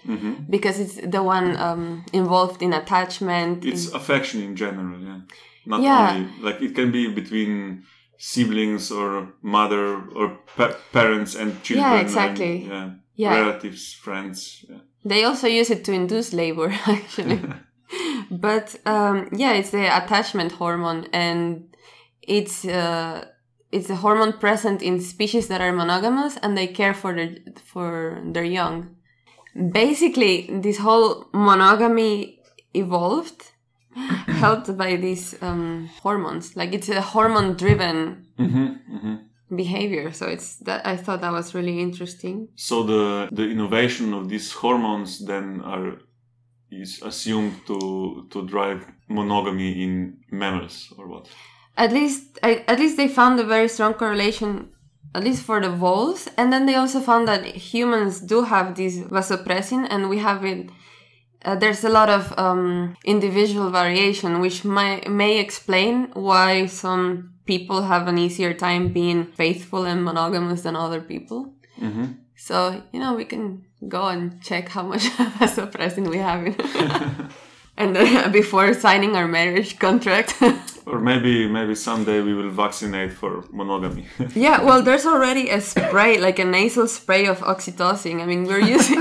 because 0.50 0.78
it's 0.80 0.96
the 0.96 1.22
one 1.22 1.56
um, 1.56 2.04
involved 2.12 2.62
in 2.62 2.72
attachment. 2.72 3.64
It's 3.64 3.88
in- 3.88 3.96
affection 3.96 4.42
in 4.42 4.56
general, 4.56 5.00
yeah. 5.00 5.20
Not 5.66 5.80
Yeah. 5.82 6.10
only 6.14 6.28
like 6.42 6.60
it 6.60 6.74
can 6.74 6.90
be 6.90 7.08
between 7.14 7.84
siblings 8.18 8.90
or 8.90 9.28
mother 9.42 10.02
or 10.14 10.38
pa- 10.56 10.76
parents 10.92 11.34
and 11.34 11.62
children. 11.62 11.92
yeah 11.92 12.00
exactly. 12.00 12.66
yeah, 12.68 12.90
Yeah. 13.16 13.34
relatives, 13.40 13.92
friends. 13.94 14.64
Yeah. 14.68 14.78
They 15.04 15.24
also 15.24 15.46
use 15.48 15.70
it 15.70 15.84
to 15.84 15.92
induce 15.92 16.32
labor, 16.32 16.68
actually. 16.86 17.40
but 18.30 18.76
um, 18.86 19.28
yeah, 19.32 19.52
it's 19.52 19.70
the 19.70 19.86
attachment 19.86 20.52
hormone, 20.52 21.06
and 21.12 21.71
it's 22.22 22.64
uh, 22.64 23.24
it's 23.70 23.90
a 23.90 23.96
hormone 23.96 24.34
present 24.34 24.82
in 24.82 25.00
species 25.00 25.48
that 25.48 25.60
are 25.60 25.72
monogamous, 25.72 26.36
and 26.42 26.56
they 26.56 26.66
care 26.66 26.94
for 26.94 27.14
their 27.14 27.36
for 27.64 28.20
their 28.24 28.44
young. 28.44 28.96
Basically, 29.54 30.48
this 30.62 30.78
whole 30.78 31.26
monogamy 31.32 32.40
evolved 32.74 33.52
helped 33.96 34.76
by 34.76 34.96
these 34.96 35.40
um, 35.42 35.90
hormones. 36.02 36.56
Like 36.56 36.72
it's 36.72 36.88
a 36.88 37.02
hormone-driven 37.02 38.26
behavior. 39.54 40.12
So 40.12 40.26
it's 40.26 40.56
that 40.58 40.86
I 40.86 40.96
thought 40.96 41.20
that 41.20 41.32
was 41.32 41.54
really 41.54 41.80
interesting. 41.80 42.48
So 42.56 42.82
the 42.82 43.28
the 43.32 43.44
innovation 43.44 44.14
of 44.14 44.28
these 44.28 44.52
hormones 44.52 45.24
then 45.24 45.60
are 45.62 45.98
is 46.70 47.02
assumed 47.02 47.66
to 47.66 48.26
to 48.30 48.46
drive 48.46 48.86
monogamy 49.08 49.82
in 49.82 50.18
mammals 50.30 50.92
or 50.96 51.08
what? 51.08 51.28
At 51.76 51.92
least 51.92 52.38
at 52.42 52.78
least 52.78 52.96
they 52.96 53.08
found 53.08 53.38
a 53.40 53.44
very 53.44 53.68
strong 53.68 53.94
correlation 53.94 54.68
at 55.14 55.22
least 55.24 55.42
for 55.42 55.60
the 55.60 55.70
voles 55.70 56.28
and 56.36 56.52
then 56.52 56.66
they 56.66 56.74
also 56.74 57.00
found 57.00 57.28
that 57.28 57.44
humans 57.44 58.20
do 58.20 58.42
have 58.42 58.74
this 58.74 58.98
vasopressin 58.98 59.86
and 59.90 60.08
we 60.08 60.18
have 60.18 60.44
it 60.44 60.70
uh, 61.44 61.56
there's 61.56 61.84
a 61.84 61.88
lot 61.88 62.08
of 62.08 62.36
um, 62.38 62.96
individual 63.04 63.70
variation 63.70 64.40
which 64.40 64.64
may, 64.64 65.00
may 65.08 65.38
explain 65.38 66.08
why 66.14 66.66
some 66.66 67.34
people 67.46 67.82
have 67.82 68.06
an 68.06 68.16
easier 68.18 68.54
time 68.54 68.92
being 68.92 69.26
faithful 69.26 69.84
and 69.84 70.04
monogamous 70.04 70.62
than 70.62 70.76
other 70.76 71.00
people. 71.00 71.52
So 72.36 72.82
you 72.92 73.00
know 73.00 73.14
we 73.14 73.24
can 73.24 73.64
go 73.88 74.06
and 74.06 74.40
check 74.42 74.68
how 74.68 74.82
much 74.82 75.02
vasopressin 75.38 76.08
we 76.08 76.18
have 76.18 76.46
in 76.46 76.54
and 77.82 77.96
uh, 77.96 78.28
before 78.40 78.74
signing 78.74 79.16
our 79.16 79.28
marriage 79.28 79.78
contract 79.78 80.34
Or 80.84 80.98
maybe 80.98 81.48
maybe 81.48 81.74
someday 81.74 82.20
we 82.22 82.34
will 82.34 82.50
vaccinate 82.50 83.12
for 83.12 83.44
monogamy. 83.52 84.06
Yeah, 84.34 84.62
well, 84.64 84.82
there's 84.82 85.06
already 85.06 85.48
a 85.48 85.60
spray, 85.60 86.18
like 86.18 86.40
a 86.40 86.44
nasal 86.44 86.88
spray 86.88 87.26
of 87.26 87.38
oxytocin. 87.38 88.20
I 88.20 88.26
mean, 88.26 88.46
we're 88.46 88.66
using. 88.78 89.00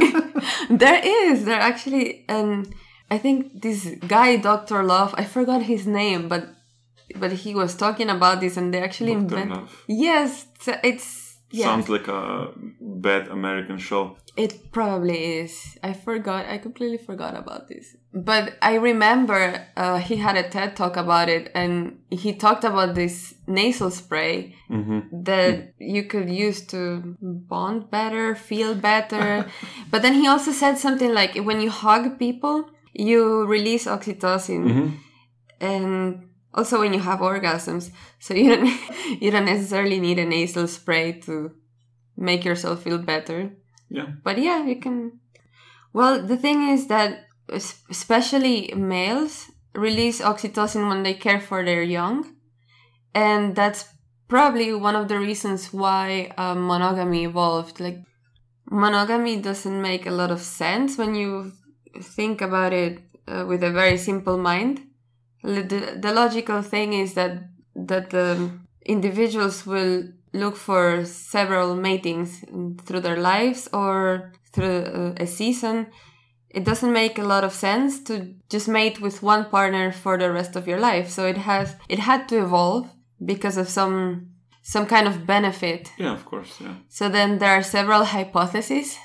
there 0.70 1.02
is. 1.04 1.46
There 1.46 1.60
actually, 1.60 2.24
and 2.30 2.72
I 3.10 3.17
think 3.17 3.62
this 3.62 3.96
guy, 4.08 4.36
Doctor 4.36 4.84
Love, 4.84 5.15
I 5.17 5.26
forgot 5.26 5.63
his 5.63 5.88
name, 5.88 6.28
but 6.30 6.44
but 7.15 7.32
he 7.32 7.56
was 7.56 7.76
talking 7.76 8.10
about 8.10 8.41
this, 8.41 8.58
and 8.58 8.72
they 8.72 8.82
actually 8.84 9.13
Dr. 9.13 9.24
invent. 9.24 9.50
Love. 9.50 9.84
Yes, 9.88 10.46
it's 10.84 11.20
yeah. 11.52 11.66
Sounds 11.66 11.90
like 11.90 12.08
a 12.08 12.50
bad 12.80 13.28
American 13.28 13.78
show. 13.78 14.18
It 14.38 14.72
probably 14.72 15.40
is. 15.40 15.78
I 15.84 15.94
forgot. 15.94 16.46
I 16.46 16.58
completely 16.58 16.98
forgot 16.98 17.36
about 17.36 17.68
this. 17.68 17.98
But 18.14 18.58
I 18.62 18.76
remember 18.76 19.68
uh, 19.76 19.98
he 19.98 20.16
had 20.16 20.38
a 20.38 20.50
TED 20.50 20.76
talk 20.78 20.96
about 20.96 21.28
it, 21.28 21.52
and 21.54 22.00
he 22.10 22.34
talked 22.34 22.64
about 22.64 22.96
this 22.96 23.36
nasal 23.48 23.92
spray 23.92 24.56
that 25.12 25.74
you 25.78 26.04
could 26.04 26.30
use 26.30 26.66
to 26.68 27.16
bond 27.22 27.92
better, 27.92 28.36
feel 28.36 28.74
better. 28.74 29.46
but 29.92 30.02
then 30.02 30.14
he 30.14 30.28
also 30.28 30.52
said 30.52 30.78
something 30.78 31.14
like 31.14 31.36
when 31.36 31.60
you 31.60 31.70
hug 31.70 32.18
people, 32.18 32.70
you 32.94 33.46
release 33.46 33.86
oxytocin, 33.86 34.98
and 35.60 36.30
also 36.54 36.80
when 36.80 36.93
you 36.93 36.99
have 36.99 37.20
orgasms. 37.20 37.91
So 38.20 38.34
you 38.34 38.56
don't 38.56 38.68
you 39.22 39.32
don't 39.32 39.45
necessarily 39.45 39.99
need 39.99 40.20
a 40.20 40.26
nasal 40.26 40.68
spray 40.68 41.14
to 41.22 41.52
make 42.18 42.43
yourself 42.45 42.84
feel 42.84 42.97
better 42.99 43.52
Yeah. 43.89 44.08
but 44.24 44.38
yeah 44.38 44.64
you 44.66 44.76
can 44.80 45.20
well 45.93 46.22
the 46.32 46.38
thing 46.38 46.70
is 46.70 46.88
that 46.88 47.26
especially 47.89 48.74
males 48.76 49.49
release 49.74 50.22
oxytocin 50.22 50.88
when 50.89 51.04
they 51.04 51.14
care 51.14 51.39
for 51.41 51.64
their 51.64 51.82
young 51.84 52.36
and 53.16 53.56
that's 53.56 53.86
probably 54.28 54.74
one 54.74 54.95
of 54.95 55.08
the 55.08 55.18
reasons 55.20 55.74
why 55.74 56.32
um, 56.38 56.68
monogamy 56.68 57.24
evolved 57.26 57.80
like 57.80 57.99
monogamy 58.70 59.38
doesn't 59.41 59.82
make 59.82 60.06
a 60.06 60.12
lot 60.22 60.32
of 60.32 60.39
sense 60.41 60.97
when 60.97 61.16
you 61.16 61.52
think 62.02 62.41
about 62.41 62.74
it 62.74 62.99
uh, 63.28 63.45
with 63.47 63.64
a 63.64 63.72
very 63.72 63.97
simple 63.97 64.38
mind 64.38 64.82
the, 65.44 65.98
the 66.00 66.14
logical 66.14 66.62
thing 66.62 66.94
is 66.94 67.14
that 67.14 67.44
that 67.76 68.10
the 68.10 68.52
individuals 68.86 69.66
will 69.66 70.04
look 70.34 70.56
for 70.56 71.06
several 71.06 71.76
matings 71.76 72.44
through 72.86 73.02
their 73.02 73.18
lives 73.18 73.68
or 73.74 74.32
through 74.54 75.16
a, 75.18 75.24
a 75.24 75.28
season 75.28 75.88
it 76.50 76.66
doesn't 76.66 76.92
make 76.92 77.18
a 77.18 77.24
lot 77.24 77.44
of 77.46 77.54
sense 77.54 78.04
to 78.04 78.34
just 78.50 78.68
mate 78.68 79.00
with 79.00 79.24
one 79.24 79.46
partner 79.50 79.92
for 79.92 80.18
the 80.18 80.30
rest 80.32 80.56
of 80.56 80.68
your 80.68 80.80
life 80.80 81.10
so 81.10 81.26
it 81.26 81.38
has 81.38 81.76
it 81.89 82.00
had 82.00 82.28
to 82.28 82.36
evolve 82.44 82.89
because 83.24 83.58
of 83.58 83.68
some 83.70 84.28
some 84.64 84.86
kind 84.86 85.08
of 85.08 85.26
benefit 85.26 85.92
Yeah, 85.98 86.14
of 86.14 86.24
course. 86.26 86.54
Yeah. 86.62 86.76
so 86.89 87.10
then 87.10 87.39
there 87.39 87.52
are 87.58 87.64
several 87.64 88.04
hypotheses 88.06 88.98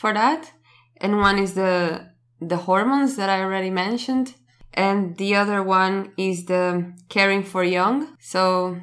for 0.00 0.12
that 0.14 0.52
and 1.00 1.18
one 1.18 1.38
is 1.38 1.54
the 1.54 2.08
the 2.40 2.56
hormones 2.68 3.16
that 3.16 3.28
i 3.28 3.40
already 3.42 3.70
mentioned 3.70 4.34
and 4.74 5.16
the 5.16 5.34
other 5.34 5.62
one 5.62 6.12
is 6.16 6.46
the 6.46 6.92
caring 7.08 7.42
for 7.42 7.62
young. 7.62 8.16
So 8.20 8.78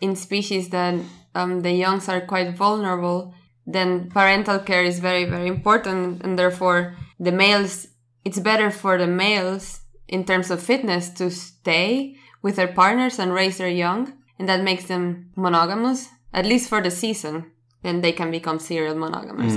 in 0.00 0.16
species 0.16 0.70
that 0.70 0.94
um, 1.34 1.60
the 1.60 1.72
youngs 1.72 2.08
are 2.08 2.20
quite 2.20 2.56
vulnerable 2.56 3.34
then 3.66 4.10
parental 4.10 4.58
care 4.58 4.82
is 4.82 4.98
very 4.98 5.24
very 5.24 5.46
important. 5.46 6.22
And 6.22 6.38
therefore 6.38 6.96
the 7.18 7.32
males 7.32 7.86
it's 8.24 8.38
better 8.38 8.70
for 8.70 8.98
the 8.98 9.06
males 9.06 9.80
in 10.08 10.24
terms 10.24 10.50
of 10.50 10.62
fitness 10.62 11.10
to 11.10 11.30
stay 11.30 12.16
with 12.42 12.56
their 12.56 12.68
partners 12.68 13.18
and 13.18 13.32
raise 13.32 13.58
their 13.58 13.68
young. 13.68 14.12
And 14.38 14.48
that 14.48 14.62
makes 14.62 14.84
them 14.84 15.30
monogamous 15.36 16.08
at 16.32 16.46
least 16.46 16.68
for 16.68 16.80
the 16.80 16.90
season. 16.90 17.52
Then 17.82 18.00
they 18.00 18.12
can 18.12 18.30
become 18.30 18.58
serial 18.58 18.96
monogamous. 18.96 19.56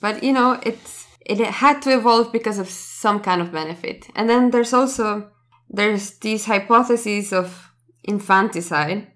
But 0.00 0.22
you 0.22 0.32
know 0.32 0.60
it's 0.62 1.07
it 1.28 1.38
had 1.40 1.80
to 1.82 1.90
evolve 1.98 2.32
because 2.32 2.58
of 2.58 2.68
some 2.68 3.20
kind 3.20 3.40
of 3.42 3.52
benefit 3.52 4.08
and 4.16 4.28
then 4.28 4.50
there's 4.50 4.72
also 4.72 5.30
there's 5.70 6.18
these 6.20 6.46
hypotheses 6.46 7.32
of 7.32 7.70
infanticide 8.04 9.06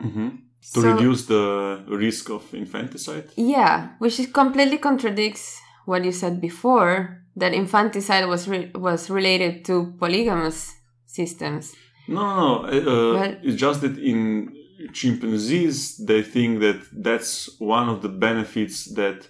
hmm 0.00 0.28
To 0.74 0.80
So- 0.80 0.92
reduce 0.94 1.26
the 1.26 1.44
risk 1.88 2.30
of 2.30 2.42
infanticide. 2.54 3.26
Yeah, 3.36 3.76
which 4.02 4.18
is 4.20 4.28
completely 4.32 4.78
contradicts 4.78 5.60
what 5.86 6.04
you 6.04 6.12
said 6.12 6.40
before 6.40 6.94
that 7.40 7.52
infanticide 7.52 8.26
was 8.28 8.48
re- 8.48 8.70
was 8.74 9.10
related 9.10 9.54
to 9.66 9.74
polygamous 10.00 10.58
systems. 11.06 11.74
No, 12.08 12.22
no, 12.22 12.34
no. 12.36 12.52
Uh, 12.64 13.14
Well- 13.18 13.36
it's 13.46 13.60
just 13.66 13.80
that 13.82 13.98
in 13.98 14.52
chimpanzees, 14.98 15.96
they 16.06 16.22
think 16.22 16.60
that 16.60 16.80
that's 16.92 17.48
one 17.60 17.88
of 17.92 18.00
the 18.00 18.08
benefits 18.08 18.94
that 18.94 19.28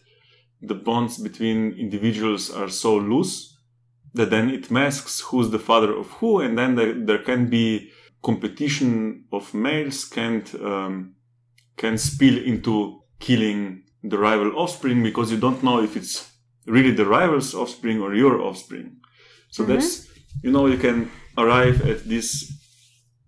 the 0.67 0.75
bonds 0.75 1.19
between 1.19 1.73
individuals 1.73 2.51
are 2.51 2.69
so 2.69 2.97
loose 2.97 3.55
that 4.15 4.31
then 4.31 4.49
it 4.49 4.71
masks 4.71 5.21
who's 5.21 5.51
the 5.51 5.59
father 5.59 5.93
of 5.95 6.07
who, 6.13 6.41
and 6.41 6.57
then 6.57 6.77
there, 6.77 6.95
there 6.95 7.19
can 7.19 7.51
be 7.51 7.91
competition 8.23 9.25
of 9.33 9.53
males 9.53 10.05
can't 10.05 10.55
um, 10.55 11.15
can 11.77 11.99
spill 11.99 12.39
into 12.39 13.03
killing 13.19 13.83
the 14.03 14.17
rival 14.17 14.57
offspring 14.57 15.03
because 15.03 15.31
you 15.31 15.39
don't 15.39 15.63
know 15.63 15.83
if 15.83 15.97
it's 15.97 16.31
really 16.67 16.93
the 16.93 17.05
rival's 17.05 17.55
offspring 17.55 18.01
or 18.01 18.15
your 18.15 18.41
offspring. 18.41 18.97
So 19.51 19.65
that's 19.65 20.09
you 20.43 20.51
know 20.51 20.67
you 20.67 20.79
can 20.79 21.11
arrive 21.37 21.87
at 21.87 22.05
these 22.05 22.51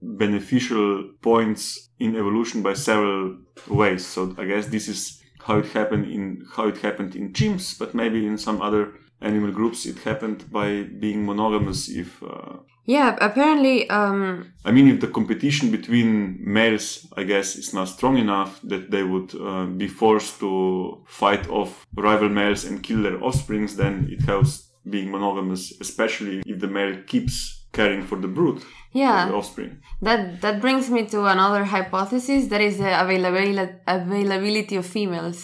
beneficial 0.00 1.10
points 1.20 1.90
in 1.98 2.16
evolution 2.16 2.62
by 2.62 2.74
several 2.74 3.38
ways. 3.68 4.06
So 4.06 4.34
I 4.38 4.44
guess 4.44 4.66
this 4.66 4.88
is 4.88 5.20
how 5.46 5.58
it 5.58 5.66
happened 5.66 6.06
in 6.10 6.44
how 6.56 6.68
it 6.68 6.78
happened 6.78 7.14
in 7.14 7.32
chimps, 7.32 7.78
but 7.78 7.94
maybe 7.94 8.26
in 8.26 8.38
some 8.38 8.60
other 8.60 8.94
animal 9.20 9.52
groups 9.52 9.86
it 9.86 9.98
happened 9.98 10.50
by 10.50 10.82
being 10.82 11.24
monogamous. 11.24 11.88
If 11.88 12.22
uh, 12.22 12.56
Yeah, 12.84 13.16
apparently, 13.20 13.90
um, 13.90 14.52
I 14.64 14.70
mean, 14.70 14.88
if 14.88 15.00
the 15.00 15.08
competition 15.08 15.70
between 15.70 16.38
males, 16.40 17.06
I 17.16 17.24
guess, 17.24 17.56
is 17.56 17.74
not 17.74 17.88
strong 17.88 18.16
enough 18.18 18.60
that 18.62 18.90
they 18.90 19.02
would 19.02 19.34
uh, 19.34 19.66
be 19.66 19.88
forced 19.88 20.38
to 20.40 21.02
fight 21.06 21.48
off 21.48 21.86
rival 21.96 22.28
males 22.28 22.64
and 22.64 22.82
kill 22.82 23.02
their 23.02 23.22
offsprings, 23.22 23.76
then 23.76 24.08
it 24.10 24.22
helps 24.22 24.70
being 24.88 25.10
monogamous, 25.10 25.72
especially 25.80 26.42
if 26.46 26.60
the 26.60 26.68
male 26.68 26.96
keeps 27.06 27.55
caring 27.78 28.02
for 28.10 28.18
the 28.24 28.28
brood, 28.36 28.58
yeah, 28.92 29.28
the 29.28 29.34
offspring. 29.40 29.72
that 30.06 30.20
that 30.44 30.56
brings 30.64 30.86
me 30.94 31.00
to 31.14 31.18
another 31.34 31.64
hypothesis 31.74 32.42
that 32.52 32.62
is 32.68 32.74
the 32.78 32.92
availability 33.04 33.74
availability 33.86 34.76
of 34.76 34.86
females. 34.86 35.38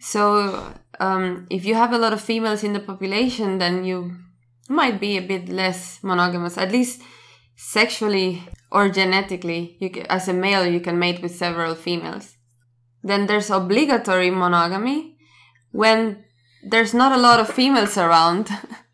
So, 0.00 0.20
um, 1.06 1.46
if 1.48 1.64
you 1.64 1.74
have 1.82 1.92
a 1.94 1.98
lot 2.04 2.12
of 2.12 2.20
females 2.20 2.62
in 2.62 2.72
the 2.74 2.80
population, 2.90 3.48
then 3.62 3.84
you 3.88 3.98
might 4.68 5.00
be 5.00 5.16
a 5.16 5.26
bit 5.32 5.48
less 5.48 5.80
monogamous, 6.02 6.58
at 6.58 6.72
least 6.72 7.00
sexually 7.56 8.42
or 8.70 8.90
genetically. 8.90 9.76
You 9.80 9.88
ca 9.90 10.02
as 10.16 10.28
a 10.28 10.32
male, 10.32 10.66
you 10.74 10.80
can 10.80 10.98
mate 10.98 11.22
with 11.22 11.34
several 11.34 11.74
females. 11.74 12.36
Then 13.02 13.26
there's 13.26 13.50
obligatory 13.50 14.30
monogamy 14.30 15.16
when 15.72 16.24
there's 16.70 16.94
not 16.94 17.12
a 17.12 17.22
lot 17.26 17.40
of 17.40 17.48
females 17.48 17.96
around. 17.96 18.50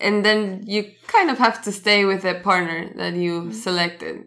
and 0.00 0.24
then 0.24 0.62
you 0.66 0.92
kind 1.06 1.30
of 1.30 1.38
have 1.38 1.62
to 1.62 1.72
stay 1.72 2.04
with 2.04 2.24
a 2.24 2.34
partner 2.40 2.90
that 2.96 3.14
you 3.14 3.52
selected. 3.52 4.26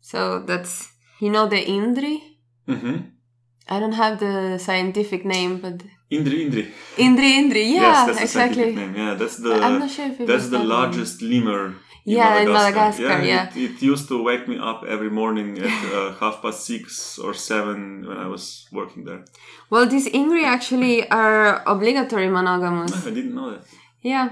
So 0.00 0.40
that's, 0.40 0.90
you 1.20 1.30
know, 1.30 1.46
the 1.46 1.64
Indri? 1.64 2.20
hmm 2.66 2.96
I 3.70 3.80
don't 3.80 3.92
have 3.92 4.18
the 4.18 4.58
scientific 4.58 5.26
name, 5.26 5.60
but 5.60 5.82
Indri 6.10 6.46
Indri. 6.46 6.70
Indri 6.96 7.32
Indri, 7.40 7.64
yeah, 7.70 8.06
yes, 8.06 8.06
that's 8.06 8.22
exactly. 8.22 8.74
name. 8.74 8.96
Yeah, 8.96 9.12
that's 9.12 9.36
the 9.36 9.52
I'm 9.52 9.78
not 9.78 9.90
sure 9.90 10.06
if 10.06 10.26
that's 10.26 10.48
the 10.48 10.58
largest 10.58 11.20
lemur. 11.20 11.74
In 12.06 12.14
Yeah, 12.16 12.40
in 12.40 12.50
Madagascar, 12.50 13.22
yeah. 13.22 13.50
It, 13.50 13.56
it 13.56 13.82
used 13.82 14.08
to 14.08 14.22
wake 14.22 14.48
me 14.48 14.56
up 14.58 14.84
every 14.88 15.10
morning 15.10 15.58
at 15.58 15.84
uh, 15.92 16.14
half 16.14 16.40
past 16.40 16.64
six 16.64 17.18
or 17.18 17.34
seven 17.34 18.06
when 18.08 18.16
I 18.16 18.26
was 18.26 18.66
working 18.72 19.04
there. 19.04 19.26
Well, 19.68 19.86
these 19.86 20.08
Indri 20.08 20.44
actually 20.44 21.06
are 21.10 21.62
obligatory 21.66 22.30
monogamous. 22.30 22.92
No, 22.92 23.10
I 23.10 23.14
didn't 23.14 23.34
know 23.34 23.50
that. 23.50 23.64
Yeah. 24.00 24.28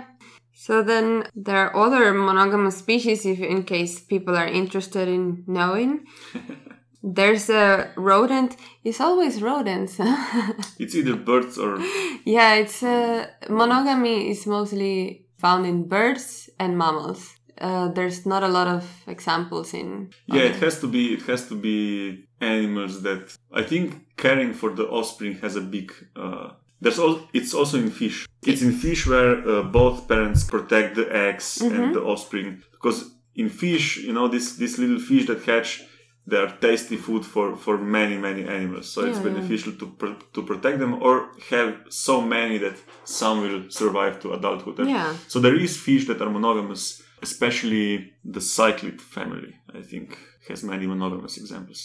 So 0.67 0.83
then 0.83 1.29
there 1.37 1.59
are 1.59 1.77
other 1.77 2.13
monogamous 2.13 2.79
species, 2.79 3.25
if 3.25 3.39
in 3.39 3.63
case 3.63 4.01
people 4.01 4.37
are 4.37 4.49
interested 4.49 5.07
in 5.07 5.45
knowing. 5.47 6.07
There's 7.05 7.49
a 7.49 7.93
rodent. 7.97 8.57
It's 8.83 9.01
always 9.01 9.41
rodents. 9.41 10.01
It's 10.83 10.97
either 10.97 11.15
birds 11.15 11.57
or 11.57 11.79
yeah, 12.25 12.55
it's 12.63 12.83
uh, 12.83 13.29
monogamy 13.49 14.29
is 14.29 14.45
mostly 14.45 15.27
found 15.39 15.67
in 15.67 15.87
birds 15.87 16.51
and 16.59 16.77
mammals. 16.77 17.37
Uh, 17.61 17.89
there's 17.97 18.27
not 18.27 18.43
a 18.43 18.49
lot 18.49 18.67
of 18.67 18.83
examples 19.07 19.73
in. 19.73 20.11
yeah, 20.27 20.43
it 20.51 20.57
has 20.57 20.81
to 20.81 20.89
be 20.89 21.15
it 21.15 21.23
has 21.31 21.47
to 21.49 21.55
be 21.55 22.27
animals 22.41 23.03
that 23.03 23.37
I 23.53 23.63
think 23.63 23.87
caring 24.17 24.53
for 24.53 24.71
the 24.75 24.87
offspring 24.89 25.35
has 25.43 25.55
a 25.55 25.61
big. 25.61 25.93
Uh, 26.17 26.49
there's 26.81 26.99
all. 26.99 27.21
It's 27.33 27.55
also 27.55 27.79
in 27.79 27.91
fish. 27.91 28.27
It's 28.51 28.63
in 28.63 28.73
fish 28.73 29.07
where 29.07 29.33
uh, 29.49 29.63
both 29.63 30.07
parents 30.09 30.45
protect 30.45 30.95
the 30.97 31.07
eggs 31.29 31.61
and 31.63 31.95
the 31.95 32.03
offspring 32.03 32.63
because 32.73 32.99
in 33.35 33.49
fish, 33.49 33.97
you 33.99 34.13
know, 34.13 34.29
this 34.29 34.57
this 34.57 34.79
little 34.79 34.99
fish 34.99 35.27
that 35.27 35.43
hatch, 35.45 35.83
they 36.27 36.37
are 36.37 36.53
tasty 36.61 36.97
food 36.97 37.25
for 37.25 37.57
for 37.57 37.79
many 37.79 38.17
many 38.19 38.43
animals. 38.59 38.87
So 38.93 39.01
it's 39.01 39.19
Yeah, 39.19 39.25
yeah. 39.25 39.35
beneficial 39.35 39.73
to 39.81 39.87
pr- 40.01 40.21
to 40.35 40.43
protect 40.43 40.79
them 40.79 40.93
or 41.03 41.15
have 41.51 41.73
so 41.89 42.21
many 42.21 42.59
that 42.59 42.77
some 43.05 43.37
will 43.45 43.63
survive 43.71 44.15
to 44.21 44.33
adulthood. 44.33 44.79
Yeah. 44.89 45.15
So 45.29 45.41
there 45.41 45.57
is 45.67 45.77
fish 45.77 46.07
that 46.09 46.21
are 46.23 46.31
monogamous, 46.31 47.03
especially 47.23 48.13
the 48.25 48.41
cichlid 48.41 49.01
family. 49.01 49.53
I 49.79 49.83
think 49.91 50.19
has 50.49 50.63
many 50.63 50.87
monogamous 50.87 51.37
examples. 51.43 51.81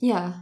Yeah. 0.00 0.32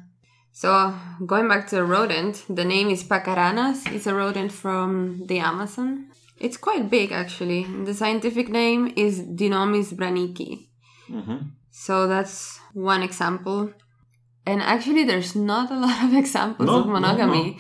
So 0.53 0.95
going 1.27 1.49
back 1.49 1.69
to 1.69 1.77
the 1.77 1.85
rodent, 1.85 2.45
the 2.49 2.65
name 2.65 2.89
is 2.91 3.03
Pacaranas. 3.05 3.91
It's 3.93 4.07
a 4.07 4.15
rodent 4.15 4.53
from 4.53 5.27
the 5.27 5.39
Amazon. 5.39 6.07
It's 6.39 6.57
quite 6.57 6.91
big 6.91 7.13
actually. 7.13 7.65
The 7.85 7.95
scientific 7.95 8.49
name 8.49 8.93
is 8.97 9.21
Dinomys 9.21 9.93
branickii. 9.95 10.67
So 11.71 12.07
that's 12.09 12.59
one 12.75 13.03
example. 13.03 13.73
And 14.47 14.61
actually, 14.63 15.05
there's 15.05 15.35
not 15.37 15.71
a 15.71 15.75
lot 15.87 16.03
of 16.05 16.15
examples 16.15 16.67
No, 16.67 16.81
of 16.81 16.87
monogamy. 16.87 17.51
no. 17.53 17.57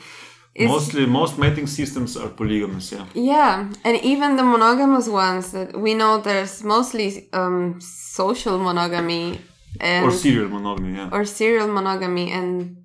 It's, 0.55 0.69
Mostly, 0.69 1.07
most 1.07 1.39
mating 1.39 1.67
systems 1.69 2.17
are 2.17 2.29
polygamous. 2.29 2.91
Yeah. 2.93 3.07
yeah, 3.15 3.71
and 3.85 3.97
even 4.03 4.37
the 4.37 4.43
monogamous 4.43 5.09
ones 5.09 5.53
that 5.53 5.79
we 5.81 5.95
know 5.95 6.19
there's 6.19 6.65
mostly 6.65 7.29
um, 7.33 7.81
social 7.81 8.59
monogamy 8.59 9.41
and 9.79 10.07
Or 10.07 10.11
serial 10.11 10.49
monogamy. 10.49 10.97
Yeah. 10.97 11.09
or 11.13 11.25
serial 11.25 11.69
monogamy 11.69 12.31
and 12.33 12.77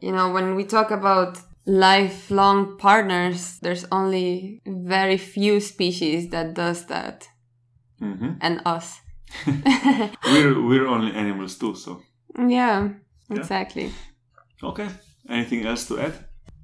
you 0.00 0.12
know 0.12 0.30
when 0.32 0.54
we 0.56 0.64
talk 0.64 0.90
about 0.90 1.38
lifelong 1.66 2.76
partners 2.78 3.58
there's 3.62 3.84
only 3.92 4.60
very 4.66 5.16
few 5.18 5.60
species 5.60 6.30
that 6.30 6.54
does 6.54 6.86
that 6.86 7.28
hmm 7.98 8.32
and 8.40 8.60
us 8.66 9.00
We're 10.26 10.60
we're 10.68 10.86
only 10.86 11.12
animals 11.14 11.56
too. 11.58 11.74
So 11.74 12.02
yeah 12.48 12.88
exactly 13.30 13.92
okay. 14.62 14.88
Anything 15.28 15.66
else 15.66 15.86
to 15.88 15.98
add? 16.00 16.14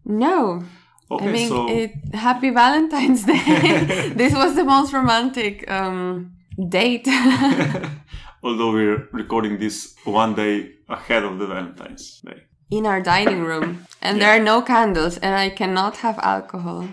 no 0.04 0.62
Okay. 1.10 1.24
i 1.28 1.32
mean 1.32 1.48
so 1.48 1.66
it, 1.68 1.92
happy 2.14 2.50
valentine's 2.50 3.24
day 3.24 4.12
this 4.20 4.34
was 4.34 4.54
the 4.54 4.64
most 4.64 4.92
romantic 4.92 5.64
um 5.70 6.32
date. 6.68 7.06
Although 8.42 8.72
we're 8.72 9.08
recording 9.12 9.58
this 9.58 9.94
one 10.04 10.34
day 10.34 10.72
ahead 10.88 11.24
of 11.24 11.38
the 11.38 11.46
Valentine's 11.46 12.20
Day. 12.24 12.42
in 12.70 12.86
our 12.86 13.00
dining 13.00 13.42
room, 13.44 13.86
and 14.02 14.20
there 14.20 14.30
are 14.36 14.42
no 14.44 14.62
candles, 14.62 15.18
and 15.18 15.34
I 15.34 15.48
cannot 15.50 15.96
have 15.98 16.18
alcohol. 16.22 16.86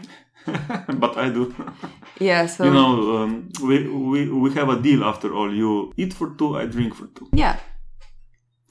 but 1.03 1.17
I 1.17 1.29
do. 1.29 1.53
Yeah, 2.19 2.45
so 2.55 2.63
You 2.65 2.71
know, 2.71 3.17
um, 3.17 3.49
we, 3.63 3.87
we, 3.89 4.29
we 4.31 4.53
have 4.53 4.69
a 4.69 4.79
deal 4.81 5.03
after 5.03 5.33
all. 5.33 5.53
You 5.53 5.91
eat 5.97 6.13
for 6.13 6.29
two, 6.37 6.55
I 6.57 6.65
drink 6.65 6.95
for 6.95 7.07
two. 7.07 7.27
yeah, 7.33 7.57